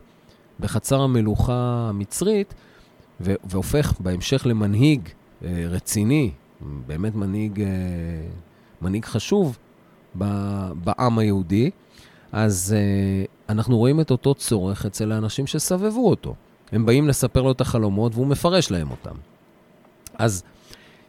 [0.59, 2.53] בחצר המלוכה המצרית,
[3.19, 5.09] והופך בהמשך למנהיג
[5.43, 6.31] אה, רציני,
[6.87, 7.67] באמת מנהיג, אה,
[8.81, 9.57] מנהיג חשוב
[10.84, 11.69] בעם היהודי,
[12.32, 16.36] אז uh, אנחנו רואים את אותו צורך אצל האנשים שסבבו אותו.
[16.71, 19.15] הם באים לספר לו את החלומות והוא מפרש להם אותם.
[20.17, 20.43] אז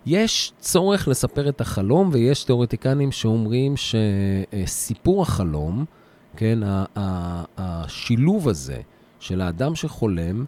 [0.06, 5.84] יש צורך לספר את החלום, ויש תיאורטיקנים שאומרים שסיפור החלום,
[6.36, 6.58] כן,
[7.56, 8.80] השילוב הזה
[9.20, 10.44] של האדם שחולם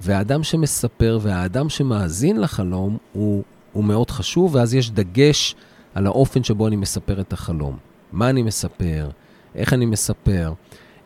[0.00, 5.54] והאדם שמספר והאדם שמאזין לחלום הוא, הוא מאוד חשוב, ואז יש דגש
[5.94, 7.76] על האופן שבו אני מספר את החלום.
[8.14, 9.08] מה אני מספר,
[9.54, 10.52] איך אני מספר.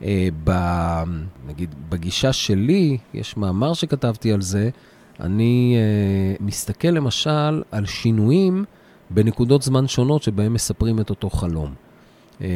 [0.03, 0.53] אה, ב,
[1.47, 4.71] נגיד, בגישה שלי, יש מאמר שכתבתי על זה,
[5.21, 8.65] אני אה, מסתכל למשל על שינויים
[9.11, 11.75] בנקודות זמן שונות שבהם מספרים את אותו חלום.
[12.41, 12.47] אה,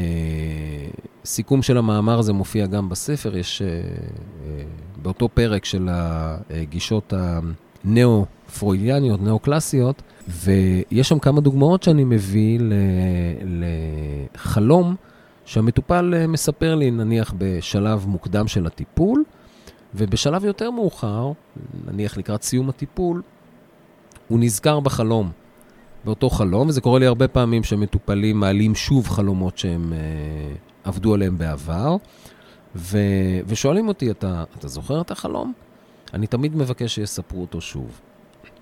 [1.25, 4.63] סיכום של המאמר הזה מופיע גם בספר, יש אה, אה,
[5.03, 7.13] באותו פרק של הגישות
[7.85, 12.59] הנאו-פרוידיאניות, נאו-קלאסיות, ויש שם כמה דוגמאות שאני מביא
[14.35, 14.97] לחלום
[15.45, 19.25] שהמטופל מספר לי, נניח בשלב מוקדם של הטיפול,
[19.95, 21.33] ובשלב יותר מאוחר,
[21.87, 23.23] נניח לקראת סיום הטיפול,
[24.29, 25.31] הוא נזכר בחלום,
[26.05, 29.99] באותו חלום, וזה קורה לי הרבה פעמים שמטופלים מעלים שוב חלומות שהם אה,
[30.85, 31.97] עבדו עליהם בעבר,
[32.77, 32.99] ו,
[33.47, 35.53] ושואלים אותי, אתה, אתה זוכר את החלום?
[36.15, 38.01] אני תמיד מבקש שיספרו אותו שוב.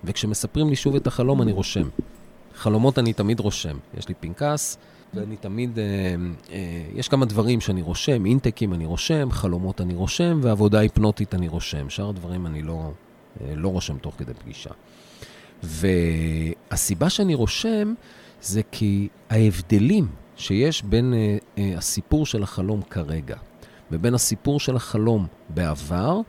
[0.03, 1.89] וכשמספרים לי שוב את החלום, אני רושם.
[2.55, 3.77] חלומות אני תמיד רושם.
[3.97, 4.77] יש לי פנקס,
[5.13, 5.85] ואני תמיד, אה,
[6.51, 11.47] אה, יש כמה דברים שאני רושם, אינטקים אני רושם, חלומות אני רושם, ועבודה היפנוטית אני
[11.47, 11.89] רושם.
[11.89, 12.91] שאר הדברים אני לא,
[13.41, 14.69] אה, לא רושם תוך כדי פגישה.
[15.63, 17.93] והסיבה שאני רושם
[18.41, 23.35] זה כי ההבדלים שיש בין אה, אה, הסיפור של החלום כרגע
[23.91, 26.19] ובין הסיפור של החלום בעבר,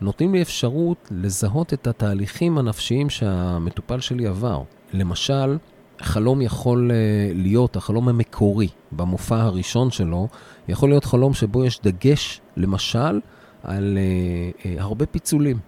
[0.00, 4.62] נותנים לי אפשרות לזהות את התהליכים הנפשיים שהמטופל שלי עבר.
[4.92, 5.56] למשל,
[6.00, 6.96] חלום יכול אה,
[7.34, 10.28] להיות, החלום המקורי במופע הראשון שלו,
[10.68, 13.20] יכול להיות חלום שבו יש דגש, למשל,
[13.62, 15.58] על uh, uh, הרבה פיצולים.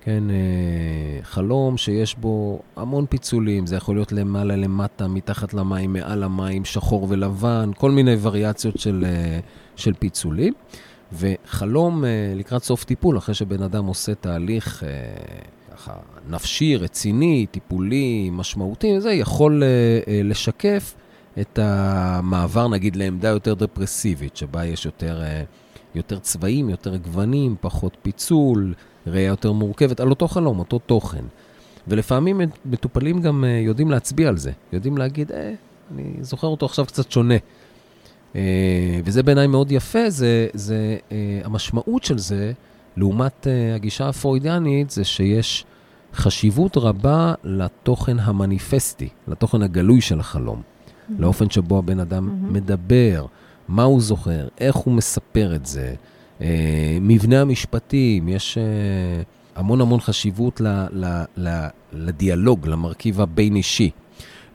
[0.00, 6.22] כן, uh, חלום שיש בו המון פיצולים, זה יכול להיות למעלה, למטה, מתחת למים, מעל
[6.22, 10.52] המים, שחור ולבן, כל מיני וריאציות של, uh, של פיצולים.
[11.12, 12.06] וחלום uh,
[12.38, 15.92] לקראת סוף טיפול, אחרי שבן אדם עושה תהליך uh, ככה
[16.28, 20.94] נפשי, רציני, טיפולי, משמעותי, זה יכול uh, לשקף
[21.40, 25.22] את המעבר, נגיד, לעמדה יותר דפרסיבית, שבה יש יותר,
[25.94, 28.74] יותר צבעים, יותר גוונים, פחות פיצול,
[29.06, 31.24] ראייה יותר מורכבת, על אותו חלום, אותו תוכן.
[31.88, 35.52] ולפעמים מטופלים גם יודעים להצביע על זה, יודעים להגיד, אה,
[35.94, 37.34] אני זוכר אותו עכשיו קצת שונה.
[38.36, 38.38] Uh,
[39.04, 41.12] וזה בעיניי מאוד יפה, זה, זה uh,
[41.44, 42.52] המשמעות של זה,
[42.96, 45.64] לעומת uh, הגישה הפרוידיאנית, זה שיש
[46.14, 51.12] חשיבות רבה לתוכן המניפסטי, לתוכן הגלוי של החלום, mm-hmm.
[51.18, 52.52] לאופן שבו הבן אדם mm-hmm.
[52.52, 53.26] מדבר,
[53.68, 55.94] מה הוא זוכר, איך הוא מספר את זה,
[57.00, 58.58] מבנה המשפטים, יש
[59.56, 63.90] המון המון חשיבות ל, ל, ל, לדיאלוג, למרכיב הבין-אישי.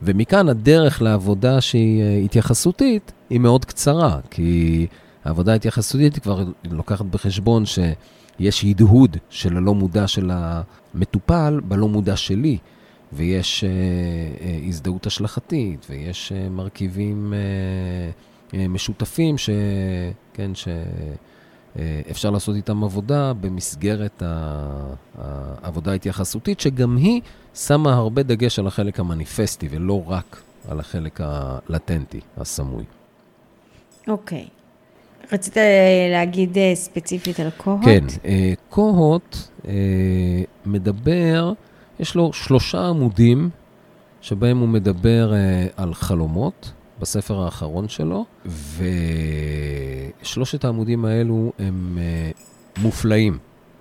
[0.04, 4.86] ומכאן הדרך לעבודה שהיא התייחסותית היא מאוד קצרה, כי
[5.24, 12.58] העבודה ההתייחסותית כבר לוקחת בחשבון שיש הדהוד של הלא מודע של המטופל בלא מודע שלי,
[13.12, 19.50] ויש uh, הזדהות השלכתית, ויש uh, מרכיבים uh, uh, משותפים ש...
[20.34, 20.68] כן, ש...
[22.10, 24.22] אפשר לעשות איתם עבודה במסגרת
[25.18, 27.20] העבודה ההתייחסותית, שגם היא
[27.54, 32.84] שמה הרבה דגש על החלק המניפסטי ולא רק על החלק הלטנטי, הסמוי.
[34.08, 34.48] אוקיי.
[34.48, 34.62] Okay.
[35.32, 37.84] רצית אה, להגיד אה, ספציפית על קוהוט?
[37.84, 39.36] כן, אה, קוהוט
[40.66, 41.52] מדבר,
[42.00, 43.50] יש לו שלושה עמודים
[44.20, 45.32] שבהם הוא מדבר
[45.76, 48.24] על חלומות, בספר האחרון שלו,
[50.22, 51.98] ושלושת העמודים האלו הם
[52.78, 53.38] מופלאים,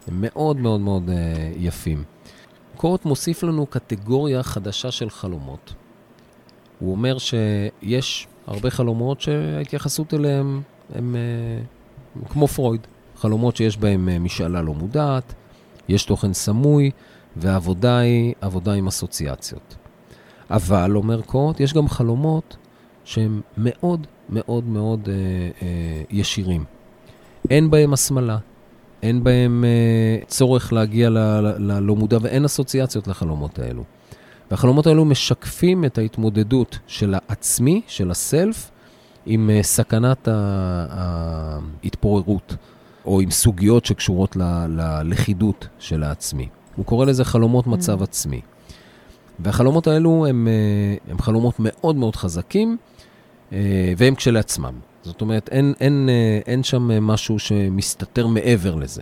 [0.07, 1.09] הם מאוד מאוד מאוד
[1.57, 2.03] יפים.
[2.81, 5.73] קוהוט מוסיף לנו קטגוריה חדשה של חלומות.
[6.79, 10.61] הוא אומר שיש הרבה חלומות שההתייחסות אליהם
[10.95, 12.87] הם uh, כמו פרויד.
[13.15, 15.33] חלומות שיש בהם uh, משאלה לא מודעת,
[15.89, 16.91] יש תוכן סמוי,
[17.35, 19.75] והעבודה היא עבודה עם אסוציאציות.
[20.49, 22.57] אבל, אומר קורט, יש גם חלומות
[23.03, 25.09] שהם מאוד מאוד מאוד uh,
[25.59, 25.63] uh,
[26.09, 26.63] ישירים.
[27.49, 28.37] אין בהם הסמלה,
[29.01, 33.83] אין בהם uh, צורך להגיע ללא מודע ואין אסוציאציות לחלומות האלו.
[34.51, 38.71] והחלומות האלו משקפים את ההתמודדות של העצמי, של הסלף,
[39.25, 40.27] עם uh, סכנת
[41.83, 42.55] ההתפוררות,
[43.05, 46.47] או עם סוגיות שקשורות ל- ללכידות של העצמי.
[46.75, 48.03] הוא קורא לזה חלומות מצב mm.
[48.03, 48.41] עצמי.
[49.39, 52.77] והחלומות האלו הם, uh, הם חלומות מאוד מאוד חזקים,
[53.49, 53.53] uh,
[53.97, 54.90] והם כשלעצמם.
[55.03, 59.01] זאת אומרת, אין, אין, אין, אין שם משהו שמסתתר מעבר לזה.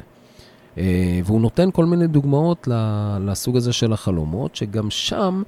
[0.77, 2.67] אה, והוא נותן כל מיני דוגמאות
[3.19, 5.43] לסוג הזה של החלומות, שגם שם,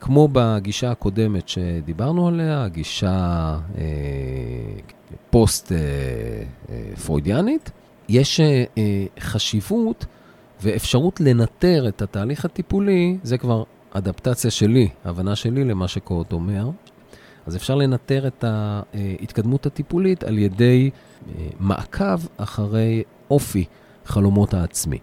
[0.00, 3.84] כמו בגישה הקודמת שדיברנו עליה, הגישה אה,
[5.30, 7.72] פוסט-פרוידיאנית, אה,
[8.08, 8.40] יש
[9.20, 10.06] חשיבות
[10.62, 16.70] ואפשרות לנטר את התהליך הטיפולי, זה כבר אדפטציה שלי, הבנה שלי למה שקוט אומר,
[17.46, 20.90] אז אפשר לנטר את ההתקדמות הטיפולית על ידי
[21.28, 23.64] אה, מעקב אחרי אופי
[24.04, 24.98] חלומות העצמי.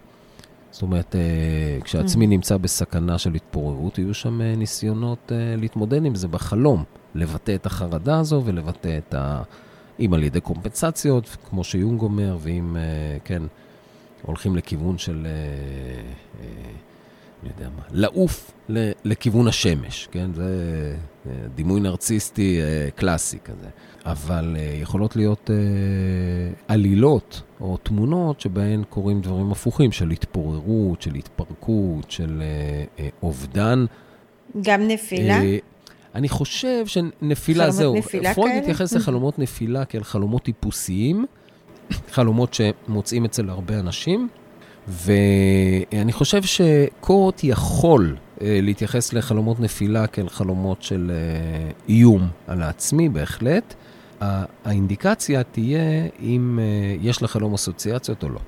[0.70, 2.28] זאת אומרת, אה, כשהעצמי mm.
[2.28, 6.84] נמצא בסכנה של התפוררות, יהיו שם אה, ניסיונות להתמודד עם זה בחלום,
[7.14, 9.42] לבטא את החרדה הזו ולבטא את ה...
[10.00, 12.76] אם על ידי קומפנסציות, כמו שיונג אומר, ואם,
[13.24, 13.42] כן,
[14.22, 15.26] הולכים לכיוון של...
[17.42, 18.50] אני יודע מה, לעוף
[19.04, 20.30] לכיוון השמש, כן?
[20.34, 20.44] זה
[21.26, 23.68] אה, דימוי נרציסטי אה, קלאסי כזה.
[24.06, 25.50] אבל אה, יכולות להיות
[26.68, 32.42] עלילות או תמונות שבהן קורים דברים הפוכים, של התפוררות, של התפרקות, של
[33.22, 33.84] אובדן.
[34.62, 35.40] גם נפילה?
[36.14, 37.94] אני חושב שנפילה, חלומות זהו.
[37.94, 38.62] נפילה פרויד כאלה?
[38.62, 41.26] מתייחס לחלומות נפילה כאל חלומות טיפוסיים,
[42.10, 44.28] חלומות שמוצאים אצל הרבה אנשים.
[44.88, 53.08] ואני חושב שקורט יכול אה, להתייחס לחלומות נפילה כאל חלומות של אה, איום על העצמי,
[53.08, 53.74] בהחלט.
[54.64, 58.40] האינדיקציה תהיה אם אה, יש לחלום אסוציאציות או לא.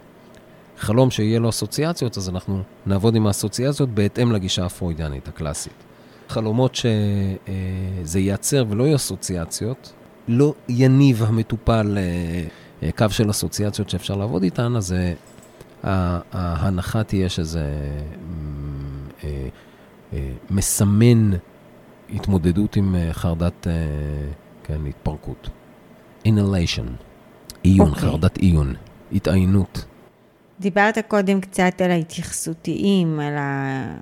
[0.78, 5.72] חלום שיהיה לו אסוציאציות, אז אנחנו נעבוד עם האסוציאציות בהתאם לגישה הפרוידיאנית הקלאסית.
[6.28, 9.92] חלומות שזה ייצר ולא יהיו אסוציאציות,
[10.28, 11.98] לא יניב המטופל
[12.98, 14.94] קו של אסוציאציות שאפשר לעבוד איתן, אז
[15.82, 17.66] ההנחה תהיה שזה
[19.24, 19.48] אה,
[20.12, 21.30] אה, מסמן
[22.14, 23.66] התמודדות עם אה, חרדת,
[24.64, 25.48] כן, התפרקות.
[26.28, 26.88] inhalation,
[27.62, 27.90] עיון, okay.
[27.90, 28.08] אוקיי.
[28.08, 28.74] חרדת עיון,
[29.12, 29.84] התעיינות.
[30.60, 33.96] דיברת קודם קצת על ההתייחסותיים, על, ה...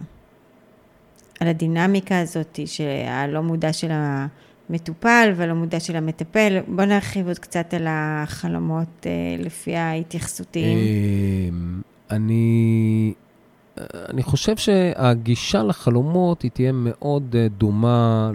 [1.41, 4.27] על הדינמיקה הזאת, שהלא מודע של ה...
[4.71, 6.59] המטופל ולא מודע של המטפל.
[6.69, 10.79] בוא נרחיב עוד קצת על החלומות אה, לפי ההתייחסותיים.
[10.79, 13.13] אמ, אני,
[14.09, 18.31] אני חושב שהגישה לחלומות היא תהיה מאוד אה, דומה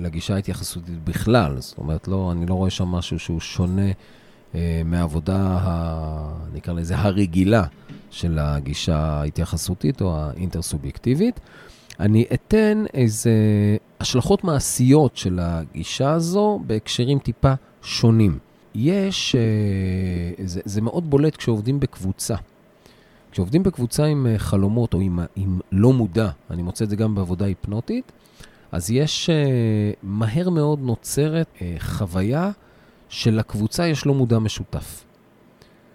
[0.00, 1.60] לגישה ההתייחסותית בכלל.
[1.60, 3.90] זאת אומרת, לא, אני לא רואה שם משהו שהוא שונה
[4.54, 7.64] אה, מהעבודה, ה, נקרא לזה, הרגילה
[8.10, 11.40] של הגישה ההתייחסותית או האינטרסובייקטיבית.
[12.00, 13.32] אני אתן איזה
[14.00, 18.38] השלכות מעשיות של הגישה הזו בהקשרים טיפה שונים.
[18.74, 22.34] יש, אה, זה, זה מאוד בולט כשעובדים בקבוצה.
[23.30, 27.14] כשעובדים בקבוצה עם אה, חלומות או עם, עם לא מודע, אני מוצא את זה גם
[27.14, 28.12] בעבודה היפנוטית,
[28.72, 32.50] אז יש, אה, מהר מאוד נוצרת חוויה
[33.08, 35.04] שלקבוצה יש לא מודע משותף.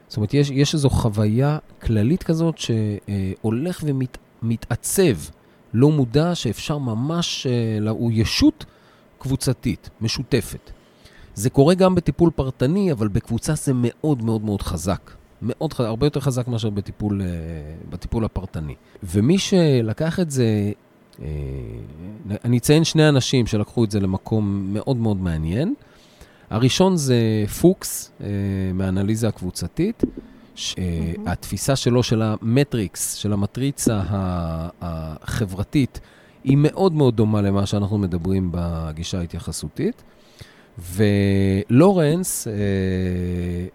[0.07, 3.83] זאת אומרת, יש, יש איזו חוויה כללית כזאת שהולך
[4.41, 5.15] ומתעצב
[5.73, 8.65] לא מודע שאפשר ממש, אה, הוא ישות
[9.19, 10.71] קבוצתית, משותפת.
[11.35, 15.11] זה קורה גם בטיפול פרטני, אבל בקבוצה זה מאוד מאוד מאוד חזק.
[15.41, 17.27] מאוד, הרבה יותר חזק מאשר בטיפול, אה,
[17.89, 18.75] בטיפול הפרטני.
[19.03, 20.71] ומי שלקח את זה,
[21.21, 21.25] אה,
[22.45, 25.73] אני אציין שני אנשים שלקחו את זה למקום מאוד מאוד מעניין.
[26.49, 28.11] הראשון זה פוקס,
[28.73, 30.03] מהאנליזה הקבוצתית,
[31.25, 34.01] התפיסה שלו של המטריקס, של המטריצה
[34.81, 35.99] החברתית,
[36.43, 40.03] היא מאוד מאוד דומה למה שאנחנו מדברים בגישה ההתייחסותית.
[40.79, 42.53] ולורנס, אה,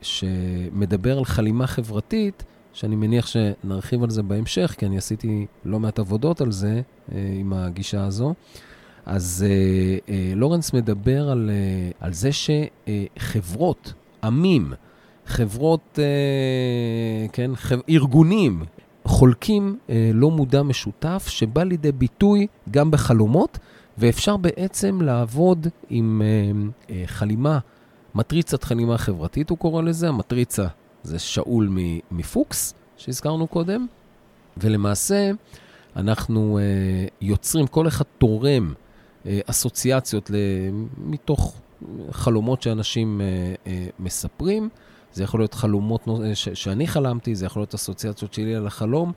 [0.03, 5.99] שמדבר על חלימה חברתית, שאני מניח שנרחיב על זה בהמשך, כי אני עשיתי לא מעט
[5.99, 6.81] עבודות על זה,
[7.12, 8.35] אה, עם הגישה הזו.
[9.07, 9.47] אז
[10.09, 11.51] אה, לורנס מדבר על,
[12.01, 13.93] על זה שחברות,
[14.25, 14.72] עמים,
[15.27, 17.51] חברות, אה, כן.
[17.89, 18.64] ארגונים,
[19.05, 23.59] חולקים אה, לא מודע משותף שבא לידי ביטוי גם בחלומות,
[23.99, 26.22] ואפשר בעצם לעבוד עם
[26.91, 27.59] אה, חלימה,
[28.14, 30.66] מטריצת חלימה חברתית, הוא קורא לזה, המטריצה
[31.03, 31.79] זה שאול
[32.11, 33.87] מפוקס, שהזכרנו קודם,
[34.57, 35.31] ולמעשה
[35.97, 36.59] אנחנו
[37.20, 38.75] יוצרים, כל אחד תורם
[39.27, 40.31] אסוציאציות
[40.99, 41.61] מתוך
[42.11, 43.20] חלומות שאנשים
[43.99, 44.68] מספרים.
[45.15, 49.12] זה יכול להיות חלומות ש- שאני חלמתי, זה יכול להיות אסוציאציות שלי על החלום,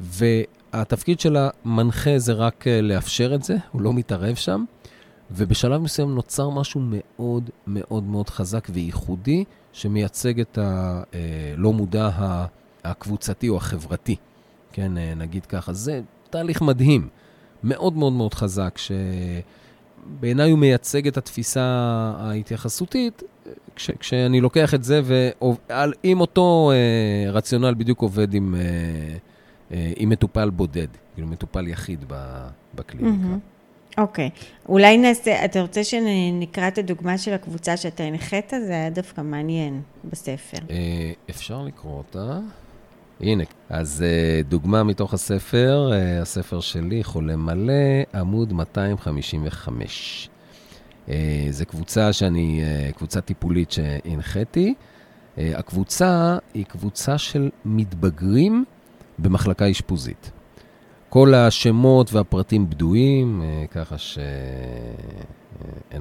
[0.00, 4.64] והתפקיד של המנחה זה רק אה, לאפשר את זה, הוא לא מתערב שם,
[5.30, 12.10] ובשלב מסוים נוצר משהו מאוד מאוד מאוד חזק וייחודי, שמייצג את הלא אה, מודע
[12.84, 14.16] הקבוצתי או החברתי,
[14.72, 15.72] כן, אה, נגיד ככה.
[15.72, 17.08] זה תהליך מדהים,
[17.64, 18.78] מאוד מאוד מאוד חזק,
[20.16, 21.62] שבעיניי הוא מייצג את התפיסה
[22.18, 23.22] ההתייחסותית,
[23.76, 28.60] כש, כשאני לוקח את זה, ועם אותו אה, רציונל בדיוק עובד עם, אה,
[29.72, 32.04] אה, עם מטופל בודד, כאילו מטופל יחיד
[32.74, 33.36] בקליניקה.
[33.98, 34.30] אוקיי.
[34.34, 34.68] Okay.
[34.68, 38.52] אולי נעשה, אתה רוצה שנקרא את הדוגמה של הקבוצה שאתה הנחית?
[38.66, 40.58] זה היה דווקא מעניין בספר.
[40.70, 42.38] אה, אפשר לקרוא אותה.
[43.20, 47.72] הנה, אז אה, דוגמה מתוך הספר, אה, הספר שלי, חולה מלא,
[48.14, 50.28] עמוד 255.
[51.50, 52.62] זו קבוצה שאני,
[52.96, 54.74] קבוצה טיפולית שהנחיתי.
[55.36, 58.64] הקבוצה היא קבוצה של מתבגרים
[59.18, 60.30] במחלקה אשפוזית.
[61.08, 64.22] כל השמות והפרטים בדויים, ככה שאין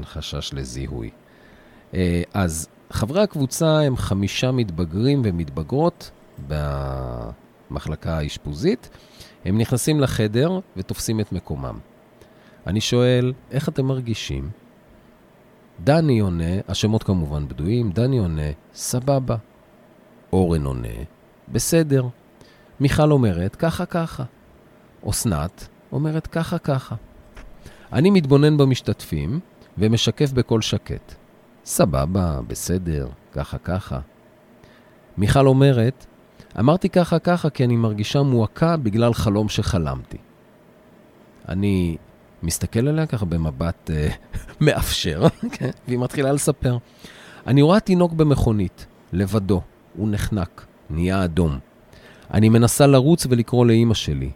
[0.03, 1.09] חשש לזיהוי.
[2.33, 6.11] אז חברי הקבוצה הם חמישה מתבגרים ומתבגרות
[6.47, 8.89] במחלקה האשפוזית.
[9.45, 11.79] הם נכנסים לחדר ותופסים את מקומם.
[12.67, 14.49] אני שואל, איך אתם מרגישים?
[15.83, 19.35] דני עונה, השמות כמובן בדויים, דני עונה, סבבה.
[20.33, 20.97] אורן עונה,
[21.51, 22.03] בסדר.
[22.79, 24.23] מיכל אומרת, ככה ככה.
[25.09, 26.95] אסנת אומרת, ככה ככה.
[27.93, 29.39] אני מתבונן במשתתפים
[29.77, 31.13] ומשקף בקול שקט.
[31.65, 33.99] סבבה, בסדר, ככה ככה.
[35.17, 36.05] מיכל אומרת,
[36.59, 40.17] אמרתי ככה ככה כי אני מרגישה מועקה בגלל חלום שחלמתי.
[41.49, 41.97] אני
[42.43, 44.09] מסתכל עליה ככה במבט אה,
[44.61, 45.69] מאפשר, כן?
[45.87, 46.77] והיא מתחילה לספר.
[47.47, 49.61] אני רואה תינוק במכונית, לבדו,
[49.95, 51.59] הוא נחנק, נהיה אדום.
[52.33, 54.29] אני מנסה לרוץ ולקרוא לאימא שלי,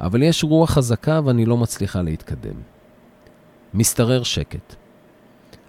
[0.00, 2.60] אבל יש רוח חזקה ואני לא מצליחה להתקדם.
[3.74, 4.74] משתרר שקט.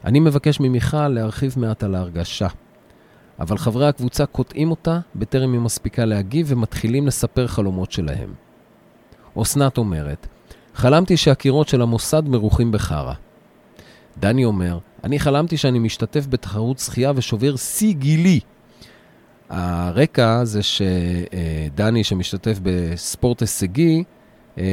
[0.05, 2.47] אני מבקש ממיכל להרחיב מעט על ההרגשה.
[3.39, 8.33] אבל חברי הקבוצה קוטעים אותה בטרם היא מספיקה להגיב ומתחילים לספר חלומות שלהם.
[9.41, 10.27] אסנת אומרת,
[10.73, 13.13] חלמתי שהקירות של המוסד מרוחים בחרא.
[14.17, 18.39] דני אומר, אני חלמתי שאני משתתף בתחרות שחייה ושובר שיא גילי.
[19.49, 24.03] הרקע זה שדני, שמשתתף בספורט הישגי,
[24.57, 24.63] אה,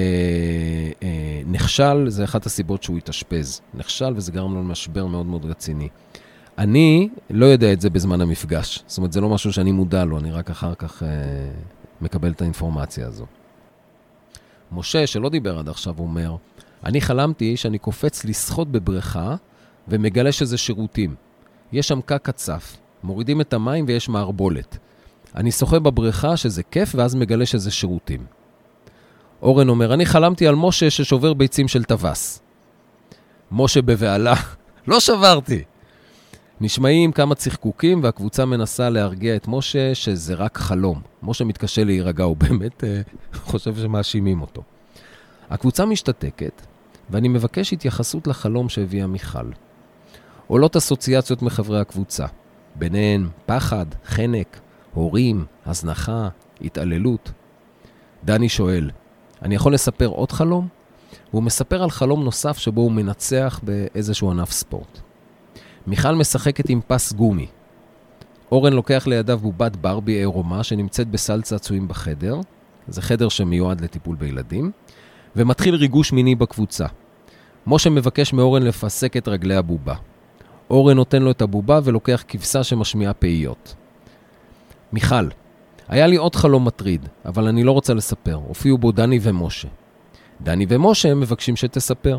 [1.02, 3.60] אה, נכשל, זה אחת הסיבות שהוא התאשפז.
[3.74, 5.88] נכשל וזה גרם לו למשבר מאוד מאוד רציני.
[6.58, 8.82] אני לא יודע את זה בזמן המפגש.
[8.86, 11.08] זאת אומרת, זה לא משהו שאני מודע לו, אני רק אחר כך אה,
[12.00, 13.26] מקבל את האינפורמציה הזו.
[14.72, 16.36] משה, שלא דיבר עד עכשיו, אומר,
[16.84, 19.34] אני חלמתי שאני קופץ לשחות בבריכה
[19.88, 21.14] ומגלה שזה שירותים.
[21.72, 24.78] יש שם קקע צף, מורידים את המים ויש מערבולת.
[25.34, 28.26] אני שוחה בבריכה שזה כיף ואז מגלה שזה שירותים.
[29.42, 32.42] אורן אומר, אני חלמתי על משה ששובר ביצים של טווס.
[33.52, 34.34] משה בבהלה,
[34.86, 35.64] לא שברתי.
[36.60, 41.00] נשמעים כמה צחקוקים והקבוצה מנסה להרגיע את משה שזה רק חלום.
[41.22, 44.62] משה מתקשה להירגע, הוא באמת uh, חושב שמאשימים אותו.
[45.50, 46.62] הקבוצה משתתקת,
[47.10, 49.50] ואני מבקש התייחסות לחלום שהביאה מיכל.
[50.46, 52.26] עולות אסוציאציות מחברי הקבוצה,
[52.74, 54.60] ביניהן פחד, חנק,
[54.94, 56.28] הורים, הזנחה,
[56.60, 57.32] התעללות.
[58.24, 58.90] דני שואל,
[59.42, 60.68] אני יכול לספר עוד חלום?
[61.30, 65.05] והוא מספר על חלום נוסף שבו הוא מנצח באיזשהו ענף ספורט.
[65.86, 67.46] מיכל משחקת עם פס גומי.
[68.52, 72.40] אורן לוקח לידיו בובת ברבי עירומה שנמצאת בסל צעצועים בחדר,
[72.88, 74.70] זה חדר שמיועד לטיפול בילדים,
[75.36, 76.86] ומתחיל ריגוש מיני בקבוצה.
[77.66, 79.94] משה מבקש מאורן לפסק את רגלי הבובה.
[80.70, 83.74] אורן נותן לו את הבובה ולוקח כבשה שמשמיעה פעיות.
[84.92, 85.28] מיכל,
[85.88, 88.34] היה לי עוד חלום מטריד, אבל אני לא רוצה לספר.
[88.34, 89.68] הופיעו בו דני ומשה.
[90.40, 92.18] דני ומשה מבקשים שתספר.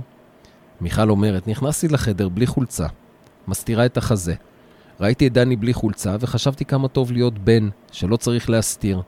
[0.81, 2.87] מיכל אומרת, נכנסתי לחדר בלי חולצה.
[3.47, 4.35] מסתירה את החזה.
[4.99, 9.01] ראיתי את דני בלי חולצה וחשבתי כמה טוב להיות בן, שלא צריך להסתיר.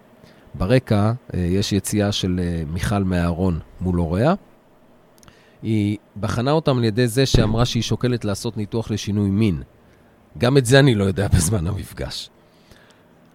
[0.53, 4.33] ברקע אה, יש יציאה של אה, מיכל מהארון מול הוריה.
[5.61, 9.61] היא בחנה אותם על ידי זה שאמרה שהיא שוקלת לעשות ניתוח לשינוי מין.
[10.37, 12.29] גם את זה אני לא יודע בזמן המפגש.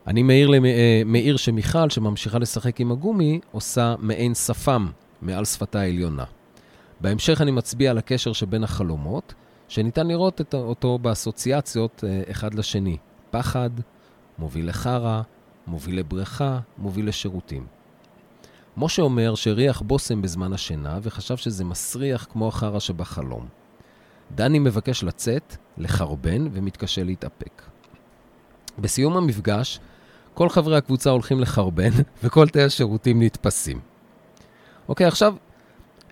[0.07, 0.65] אני מעיר, למ...
[0.65, 4.89] אה, מעיר שמיכל, שממשיכה לשחק עם הגומי, עושה מעין שפם
[5.23, 6.25] מעל שפתה העליונה.
[7.01, 9.35] בהמשך אני מצביע על הקשר שבין החלומות,
[9.69, 12.97] שניתן לראות את אותו באסוציאציות אה, אחד לשני.
[13.31, 13.71] פחד,
[14.39, 15.23] מוביל לחרא,
[15.67, 17.67] מוביל לבריכה, מוביל לשירותים.
[18.77, 23.47] משה אומר שהריח בושם בזמן השינה וחשב שזה מסריח כמו החרא שבחלום.
[24.35, 27.63] דני מבקש לצאת, לחרבן ומתקשה להתאפק.
[28.79, 29.81] בסיום המפגש,
[30.35, 31.91] כל חברי הקבוצה הולכים לחרבן
[32.23, 33.81] וכל תאי השירותים נתפסים.
[34.89, 35.35] אוקיי, עכשיו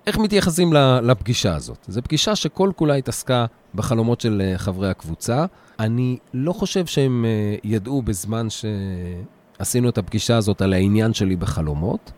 [0.06, 0.72] איך מתייחסים
[1.02, 1.78] לפגישה הזאת?
[1.88, 5.44] זו פגישה שכל כולה התעסקה בחלומות של אה, חברי הקבוצה.
[5.78, 12.12] אני לא חושב שהם אה, ידעו בזמן שעשינו את הפגישה הזאת על העניין שלי בחלומות.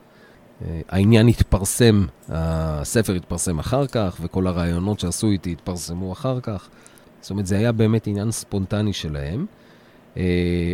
[0.61, 6.69] אה, העניין התפרסם, הספר התפרסם אחר כך, וכל הרעיונות שעשו איתי התפרסמו אחר כך.
[7.21, 9.45] זאת אומרת, זה היה באמת עניין ספונטני שלהם.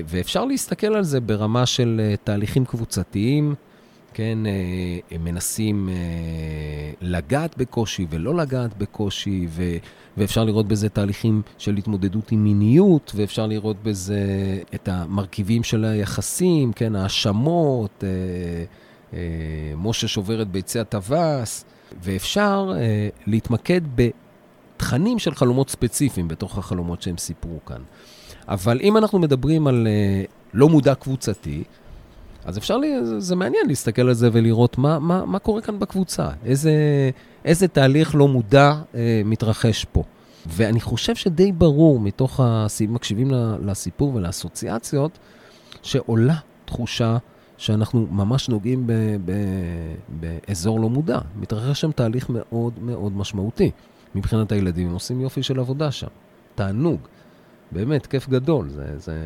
[0.05, 3.55] ואפשר להסתכל על זה ברמה של תהליכים קבוצתיים.
[4.14, 4.51] כן, אה,
[5.12, 5.95] הם מנסים אה,
[7.01, 9.64] לגעת בקושי ולא לגעת בקושי, ו,
[10.18, 14.24] ואפשר לראות בזה תהליכים של התמודדות עם מיניות, ואפשר לראות בזה
[14.76, 18.03] את המרכיבים של היחסים, כן, האשמות,
[19.14, 19.20] אה,
[19.78, 21.66] משה שובר את ביצי הטווס,
[22.03, 22.74] ואפשר
[23.28, 23.82] להתמקד
[24.78, 27.82] תכנים של חלומות ספציפיים בתוך החלומות שהם סיפרו כאן.
[28.47, 29.88] אבל אם אנחנו מדברים על
[30.53, 31.64] לא מודע קבוצתי,
[32.45, 36.29] אז אפשר, לי, זה, מעניין להסתכל על זה ולראות מה, מה, מה קורה כאן בקבוצה,
[36.45, 36.71] איזה,
[37.45, 40.03] איזה תהליך לא מודע uh, מתרחש פה.
[40.47, 43.31] ואני חושב שדי ברור מתוך הסיפור, מקשיבים
[43.65, 45.19] לסיפור ולאסוציאציות,
[45.81, 46.35] שעולה
[46.65, 47.17] תחושה
[47.57, 48.91] שאנחנו ממש נוגעים ב,
[49.25, 49.31] ב,
[50.09, 51.19] באזור לא מודע.
[51.35, 53.71] מתרחש שם תהליך מאוד מאוד משמעותי.
[54.15, 56.07] מבחינת הילדים, הם עושים יופי של עבודה שם.
[56.55, 56.99] תענוג.
[57.71, 58.69] באמת, כיף גדול.
[58.69, 59.17] זה, זה,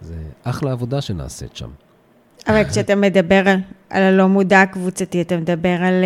[0.00, 1.70] זה אחלה עבודה שנעשית שם.
[2.48, 3.58] אבל כשאתה מדבר על,
[3.90, 6.04] על הלא מודע הקבוצתי, אתה מדבר על,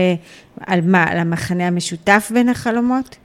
[0.60, 1.04] על מה?
[1.04, 3.16] על המכנה המשותף בין החלומות?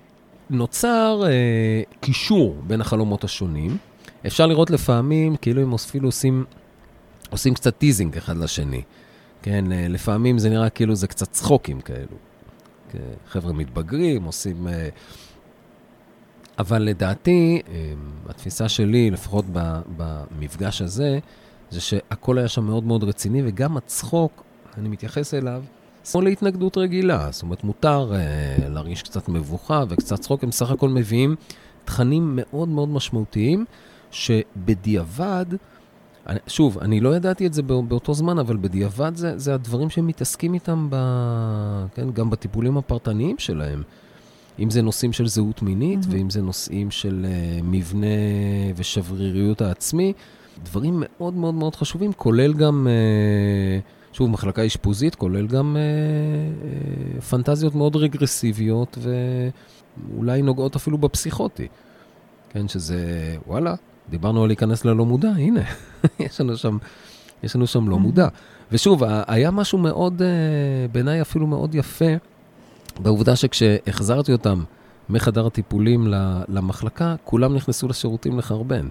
[0.49, 3.77] נוצר אה, קישור בין החלומות השונים.
[4.27, 6.45] אפשר לראות לפעמים כאילו הם אפילו עושים,
[7.29, 8.81] עושים קצת teasing אחד לשני.
[9.41, 12.17] כן, אה, לפעמים זה נראה כאילו זה קצת צחוקים כאלו.
[13.27, 14.67] חבר'ה מתבגרים, עושים...
[14.67, 14.89] אה,
[16.59, 17.93] אבל לדעתי, אה,
[18.29, 19.45] התפיסה שלי, לפחות
[19.97, 21.19] במפגש הזה,
[21.71, 24.43] זה שהכל היה שם מאוד מאוד רציני, וגם הצחוק,
[24.77, 25.63] אני מתייחס אליו,
[26.11, 27.27] כמו להתנגדות רגילה.
[27.31, 31.35] זאת אומרת, מותר uh, להרגיש קצת מבוכה וקצת צחוק, הם סך הכל מביאים
[31.85, 33.65] תכנים מאוד מאוד משמעותיים,
[34.11, 35.45] שבדיעבד,
[36.27, 40.07] אני, שוב, אני לא ידעתי את זה באותו זמן, אבל בדיעבד זה, זה הדברים שהם
[40.07, 40.95] מתעסקים איתם, ב,
[41.95, 43.83] כן, גם בטיפולים הפרטניים שלהם.
[44.59, 46.09] אם זה נושאים של זהות מינית, mm-hmm.
[46.09, 48.07] ואם זה נושאים של uh, מבנה
[48.75, 50.13] ושבריריות העצמי,
[50.63, 52.87] דברים מאוד מאוד מאוד חשובים, כולל גם...
[52.87, 61.67] Uh, שוב, מחלקה אשפוזית כולל גם אה, אה, פנטזיות מאוד רגרסיביות ואולי נוגעות אפילו בפסיכוטי.
[62.49, 62.97] כן, שזה,
[63.47, 63.75] וואלה,
[64.09, 65.61] דיברנו על להיכנס ללא מודע, הנה,
[66.19, 66.77] יש לנו שם,
[67.43, 67.99] יש לנו שם לא mm-hmm.
[67.99, 68.27] מודע.
[68.71, 70.27] ושוב, היה משהו מאוד, אה,
[70.91, 72.05] בעיניי אפילו מאוד יפה,
[72.99, 74.63] בעובדה שכשהחזרתי אותם
[75.09, 76.07] מחדר הטיפולים
[76.47, 78.87] למחלקה, כולם נכנסו לשירותים לחרבן.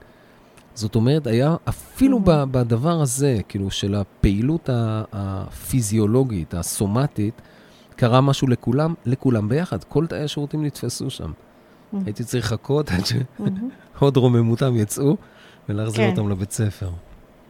[0.74, 2.46] זאת אומרת, היה אפילו mm-hmm.
[2.50, 4.70] בדבר הזה, כאילו, של הפעילות
[5.12, 7.42] הפיזיולוגית, הסומטית,
[7.96, 9.84] קרה משהו לכולם, לכולם ביחד.
[9.84, 11.30] כל תאי השירותים נתפסו שם.
[11.32, 11.96] Mm-hmm.
[12.06, 14.20] הייתי צריך לחכות עד שעוד mm-hmm.
[14.24, 15.16] רוממותם יצאו,
[15.68, 16.10] ולהחזיר כן.
[16.10, 16.90] אותם לבית ספר.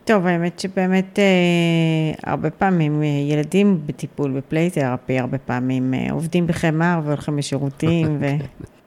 [0.05, 6.07] טוב, האמת שבאמת אה, הרבה פעמים אה, ילדים בטיפול ב play therapy, הרבה פעמים אה,
[6.13, 8.27] עובדים בחמר והולכים לשירותים, ו...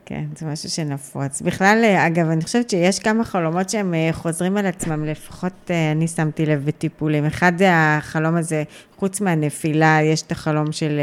[0.06, 1.42] כן, זה משהו שנפוץ.
[1.42, 5.92] בכלל, אה, אגב, אני חושבת שיש כמה חלומות שהם אה, חוזרים על עצמם, לפחות אה,
[5.92, 7.26] אני שמתי לב בטיפולים.
[7.26, 8.64] אחד זה החלום הזה,
[8.98, 11.00] חוץ מהנפילה, יש את החלום של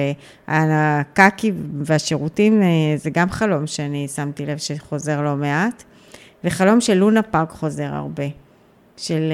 [0.49, 2.63] הקקי והשירותים,
[2.97, 5.83] זה גם חלום שאני שמתי לב שחוזר לא מעט.
[6.45, 8.25] וחלום של לונה פארק חוזר הרבה.
[8.97, 9.33] של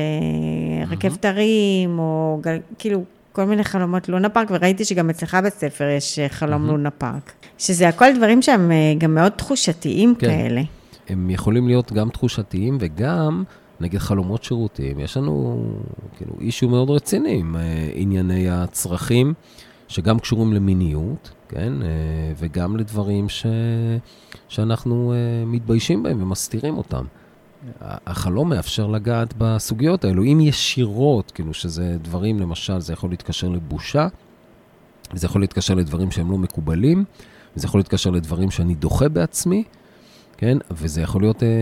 [0.86, 2.40] רכבת הרים, או
[2.78, 3.04] כאילו
[3.36, 6.70] כל מיני חלומות לונה פארק, וראיתי שגם אצלך בספר יש אה, חלום mm-hmm.
[6.70, 7.32] לונה פארק.
[7.58, 10.26] שזה הכל דברים שהם אה, גם מאוד תחושתיים כן.
[10.26, 10.62] כאלה.
[11.08, 13.44] הם יכולים להיות גם תחושתיים וגם,
[13.80, 15.64] נגיד חלומות שירותים, יש לנו
[16.16, 19.34] כאילו אישו מאוד רציני עם אה, ענייני הצרכים,
[19.88, 21.72] שגם קשורים למיניות, כן?
[22.38, 23.46] וגם לדברים ש...
[24.48, 25.12] שאנחנו
[25.46, 27.04] מתביישים בהם ומסתירים אותם.
[27.80, 30.22] החלום מאפשר לגעת בסוגיות האלו.
[30.22, 34.08] אם ישירות, כאילו שזה דברים, למשל, זה יכול להתקשר לבושה,
[35.14, 37.04] וזה יכול להתקשר לדברים שהם לא מקובלים,
[37.56, 39.64] וזה יכול להתקשר לדברים שאני דוחה בעצמי,
[40.36, 40.58] כן?
[40.70, 41.48] וזה יכול להיות אה.
[41.48, 41.52] אה,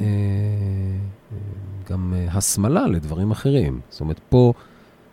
[0.00, 1.38] אה,
[1.90, 3.80] גם אה, הסמלה לדברים אחרים.
[3.90, 4.52] זאת אומרת, פה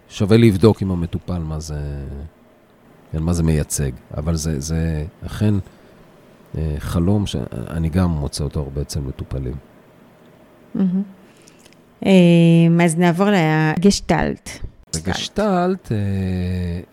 [0.09, 2.05] שווה לבדוק עם המטופל מה זה,
[3.11, 3.91] כן, מה זה מייצג.
[4.17, 5.53] אבל זה, זה אכן
[6.57, 9.55] אה, חלום שאני גם מוצא אותו הרבה אצל מטופלים.
[12.05, 14.49] אמ, אז נעבור לגשטלט.
[14.95, 15.97] בגשטלט אה,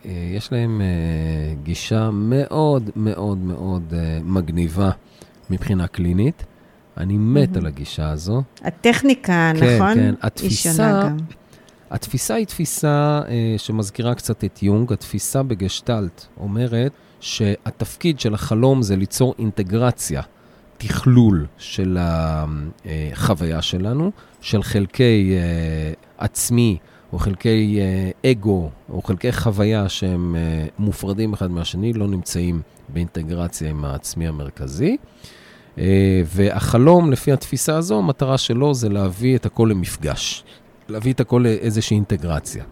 [0.05, 4.89] אה, יש להם אה, גישה מאוד מאוד מאוד מגניבה
[5.49, 6.43] מבחינה קלינית.
[6.97, 8.43] אני מת על הגישה הזו.
[8.61, 9.93] הטכניקה, כן, נכון?
[9.93, 10.73] כן, התפיסה...
[10.73, 11.17] שונה גם.
[11.91, 13.21] התפיסה היא תפיסה
[13.57, 14.93] שמזכירה קצת את יונג.
[14.93, 20.21] התפיסה בגשטלט אומרת שהתפקיד של החלום זה ליצור אינטגרציה
[20.77, 24.11] תכלול של החוויה שלנו,
[24.41, 26.77] של חלקי אה, עצמי
[27.13, 33.69] או חלקי אה, אגו או חלקי חוויה שהם אה, מופרדים אחד מהשני, לא נמצאים באינטגרציה
[33.69, 34.97] עם העצמי המרכזי.
[36.25, 40.43] והחלום, לפי התפיסה הזו, המטרה שלו זה להביא את הכל למפגש,
[40.89, 42.63] להביא את הכל לאיזושהי אינטגרציה.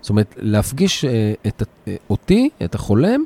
[0.00, 1.04] זאת אומרת, להפגיש
[1.46, 1.62] את,
[2.10, 3.24] אותי, את החולם,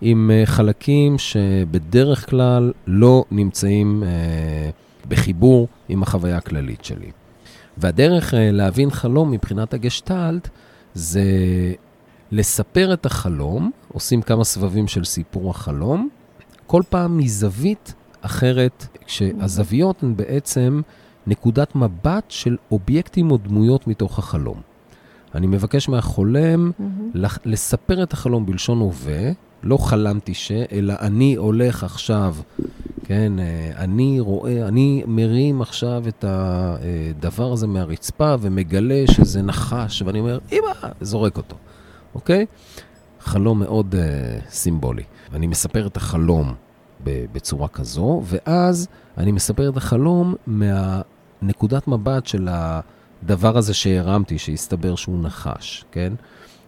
[0.00, 4.70] עם אה, חלקים שבדרך כלל לא נמצאים אה,
[5.08, 7.10] בחיבור עם החוויה הכללית שלי.
[7.78, 10.48] והדרך אה, להבין חלום מבחינת הגשטלט
[10.94, 11.22] זה
[12.32, 16.08] לספר את החלום, עושים כמה סבבים של סיפור החלום,
[16.66, 20.80] כל פעם מזווית אחרת, כשהזוויות הן בעצם
[21.26, 24.60] נקודת מבט של אובייקטים או דמויות מתוך החלום.
[25.34, 26.70] אני מבקש מהחולם
[27.14, 29.30] לח- לספר את החלום בלשון הווה,
[29.66, 32.36] לא חלמתי ש, אלא אני הולך עכשיו,
[33.04, 40.20] כן, אה, אני רואה, אני מרים עכשיו את הדבר הזה מהרצפה ומגלה שזה נחש, ואני
[40.20, 41.56] אומר, אמא, זורק אותו,
[42.14, 42.46] אוקיי?
[43.20, 45.02] חלום מאוד uh, סימבולי.
[45.32, 46.54] ואני מספר את החלום
[47.04, 48.88] בצורה כזו, ואז
[49.18, 56.12] אני מספר את החלום מהנקודת מבט של הדבר הזה שהרמתי, שהסתבר שהוא נחש, כן?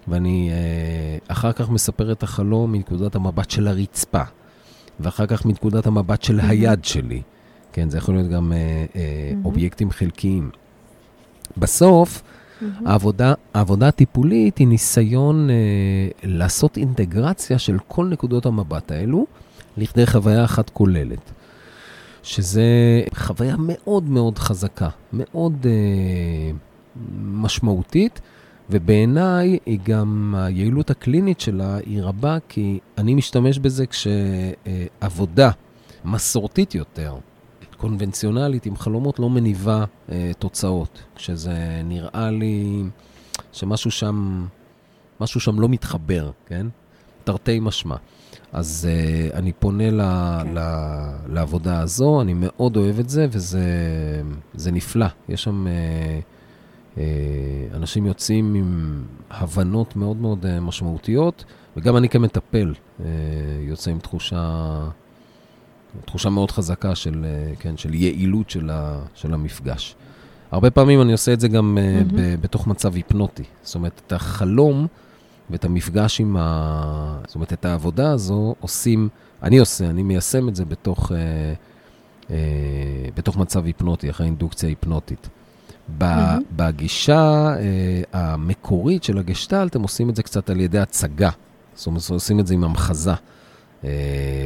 [0.08, 4.22] ואני uh, אחר כך מספר את החלום מנקודת המבט של הרצפה,
[5.00, 7.22] ואחר כך מנקודת המבט של היד שלי.
[7.72, 10.50] כן, זה יכול להיות גם uh, uh, אובייקטים חלקיים.
[11.56, 12.22] בסוף,
[12.84, 15.54] העבודה, העבודה הטיפולית היא ניסיון אה,
[16.22, 19.26] לעשות אינטגרציה של כל נקודות המבט האלו
[19.76, 21.32] לכדי חוויה אחת כוללת.
[22.22, 22.62] שזה
[23.14, 26.50] חוויה מאוד מאוד חזקה, מאוד אה,
[27.22, 28.20] משמעותית,
[28.70, 35.50] ובעיניי היא גם, היעילות הקלינית שלה היא רבה, כי אני משתמש בזה כשעבודה
[36.04, 37.16] מסורתית יותר,
[37.76, 41.02] קונבנציונלית עם חלומות לא מניבה אה, תוצאות.
[41.16, 42.82] כשזה נראה לי
[43.52, 44.46] שמשהו שם,
[45.20, 46.66] משהו שם לא מתחבר, כן?
[47.24, 47.96] תרתי משמע.
[48.52, 50.00] אז אה, אני פונה ל,
[50.54, 50.60] ל,
[51.26, 53.62] לעבודה הזו, אני מאוד אוהב את זה, וזה
[54.54, 55.06] זה נפלא.
[55.28, 56.20] יש שם אה, אה,
[57.74, 61.44] אנשים יוצאים עם הבנות מאוד מאוד אה, משמעותיות,
[61.76, 63.06] וגם אני כמטפל אה,
[63.60, 64.88] יוצא עם תחושה...
[66.04, 69.96] תחושה מאוד חזקה של, אה, כן, של יעילות של, ה, של המפגש.
[70.50, 72.12] הרבה פעמים אני עושה את זה גם mm-hmm.
[72.14, 73.42] ב, בתוך מצב היפנוטי.
[73.62, 74.86] זאת אומרת, את החלום
[75.50, 77.20] ואת המפגש עם ה...
[77.26, 79.08] זאת אומרת, את העבודה הזו עושים,
[79.42, 81.18] אני עושה, אני מיישם את זה בתוך, אה,
[82.30, 82.36] אה,
[83.14, 85.28] בתוך מצב היפנוטי, אחרי אינדוקציה היפנוטית.
[86.56, 91.30] בגישה אה, המקורית של הגשטלט, הם עושים את זה קצת על ידי הצגה.
[91.74, 93.12] זאת אומרת, עושים את זה עם המחזה.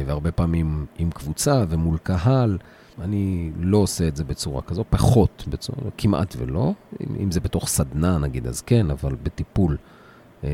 [0.05, 2.57] והרבה פעמים עם קבוצה ומול קהל.
[3.01, 6.73] אני לא עושה את זה בצורה כזו, פחות, בצורה, כמעט ולא.
[7.01, 9.77] אם, אם זה בתוך סדנה נגיד, אז כן, אבל בטיפול
[10.43, 10.49] אה,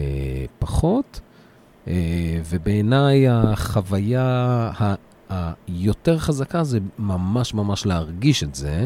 [0.60, 1.20] פחות.
[1.88, 1.94] אה,
[2.50, 4.72] ובעיניי החוויה
[5.30, 8.86] היותר חזקה זה ממש ממש להרגיש את זה,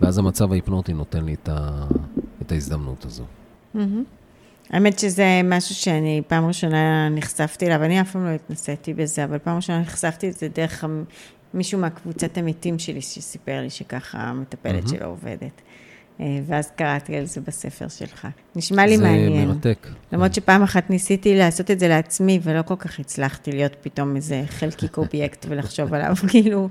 [0.00, 1.84] ואז המצב ההיפנוטי נותן לי את, ה,
[2.42, 3.24] את ההזדמנות הזו.
[3.74, 3.78] Mm-hmm.
[4.70, 9.38] האמת שזה משהו שאני פעם ראשונה נחשפתי אליו, אני אף פעם לא התנסיתי בזה, אבל
[9.38, 10.84] פעם ראשונה נחשפתי לזה דרך
[11.54, 14.90] מישהו מהקבוצת עמיתים שלי שסיפר לי שככה המטפלת mm-hmm.
[14.90, 15.62] שלו עובדת.
[16.46, 18.26] ואז קראתי על זה בספר שלך.
[18.56, 19.48] נשמע לי זה מעניין.
[19.48, 19.86] זה מרתק.
[20.12, 24.42] למרות שפעם אחת ניסיתי לעשות את זה לעצמי, ולא כל כך הצלחתי להיות פתאום איזה
[24.48, 26.68] חלקיק אובייקט ולחשוב עליו, כאילו,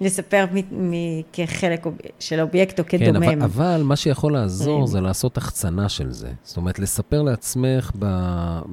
[0.00, 1.94] לספר מ- מ- כחלק אוב...
[2.18, 3.20] של אובייקט או כדומם.
[3.20, 6.30] כן, אבל, אבל מה שיכול לעזור זה לעשות החצנה של זה.
[6.42, 8.06] זאת אומרת, לספר לעצמך ב,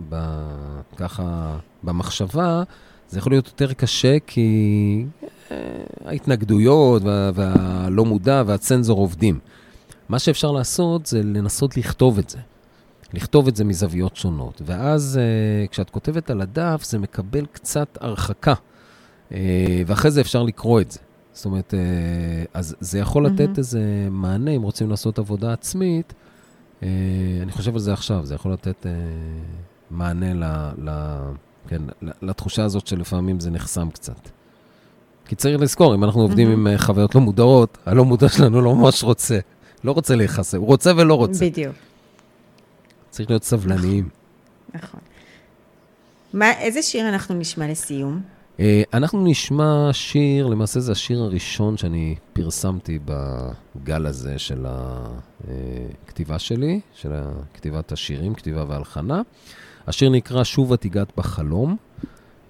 [0.10, 0.16] ב,
[0.96, 2.64] ככה, במחשבה,
[3.10, 5.06] זה יכול להיות יותר קשה, כי
[6.06, 9.40] ההתנגדויות וה, והלא מודע והצנזור עובדים.
[10.10, 12.38] מה שאפשר לעשות זה לנסות לכתוב את זה.
[13.14, 14.62] לכתוב את זה מזוויות שונות.
[14.66, 18.54] ואז uh, כשאת כותבת על הדף, זה מקבל קצת הרחקה.
[19.30, 19.34] Uh,
[19.88, 21.00] ואחרי זה אפשר לקרוא את זה.
[21.34, 23.58] זאת אומרת, uh, אז זה יכול לתת mm-hmm.
[23.58, 26.14] איזה מענה, אם רוצים לעשות עבודה עצמית.
[27.42, 28.86] אני חושב על זה עכשיו, זה יכול לתת
[29.92, 30.44] מענה ל,
[30.84, 31.18] ל,
[31.68, 31.82] כן,
[32.22, 34.30] לתחושה הזאת שלפעמים זה נחסם קצת.
[35.26, 36.70] כי צריך לזכור, אם אנחנו עובדים mm-hmm.
[36.70, 39.40] עם חוויות לא מודעות, הלא מודע שלנו לא ממש רוצה.
[39.84, 41.46] לא רוצה להיחשף, הוא רוצה ולא רוצה.
[41.46, 41.76] בדיוק.
[43.10, 44.10] צריך להיות סבלניים.
[44.74, 45.00] נכון.
[46.34, 48.22] מה, איזה שיר אנחנו נשמע לסיום?
[48.58, 48.62] Uh,
[48.94, 57.12] אנחנו נשמע שיר, למעשה זה השיר הראשון שאני פרסמתי בגל הזה של הכתיבה שלי, של
[57.54, 59.22] כתיבת השירים, כתיבה והלחנה.
[59.88, 61.78] השיר נקרא "שוב את הגעת בחלום".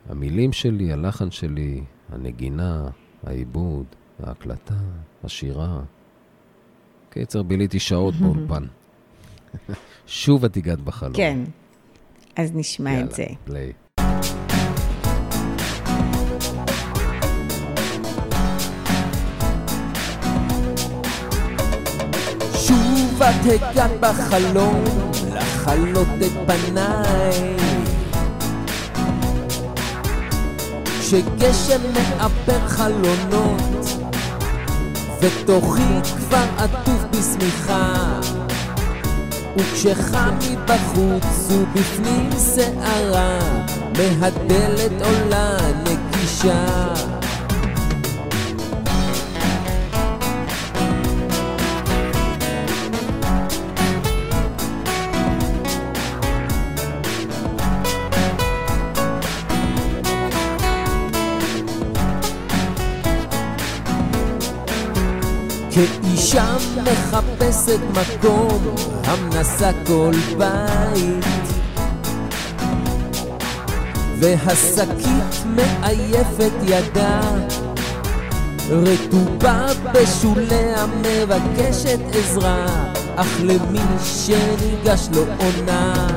[0.09, 2.89] המילים שלי, הלחן שלי, הנגינה,
[3.23, 3.85] העיבוד,
[4.23, 4.73] ההקלטה,
[5.23, 5.79] השירה.
[7.09, 8.63] קיצר, ביליתי שעות באולפן.
[10.07, 11.13] שוב את הגעת בחלום.
[11.13, 11.39] כן,
[12.35, 13.25] אז נשמע יאללה, את זה.
[13.43, 13.71] פליי.
[22.53, 24.83] שוב את הגעת בחלום,
[25.33, 27.55] לחלות את פניי.
[30.99, 33.78] כשגשם מעבר חלונות,
[35.21, 38.19] ותוכי כבר עטוף בשמיכה.
[39.57, 43.39] וכשחם מבחוץ ובפנים שערה,
[43.97, 46.93] מהדלת עולה נקישה.
[65.79, 71.25] כאישה מחפשת מקום, המנסה כל בית.
[74.19, 77.21] והשקית מעייפת ידה,
[78.69, 82.65] רטובה בשוליה מבקשת עזרה,
[83.15, 86.07] אך למי שניגש לא עונה.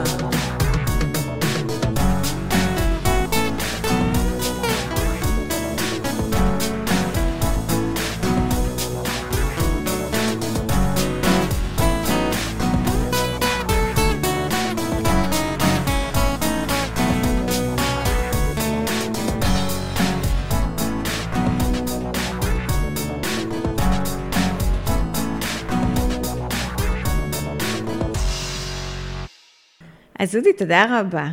[30.33, 31.29] אז דודי, תודה רבה.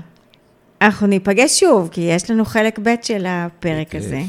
[0.82, 4.02] אנחנו ניפגש שוב, כי יש לנו חלק ב' של הפרק בכיף.
[4.04, 4.22] הזה.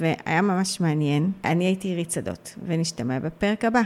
[0.00, 1.30] והיה ממש מעניין.
[1.44, 3.82] אני הייתי עירית שדות, ונשתמע בפרק הבא.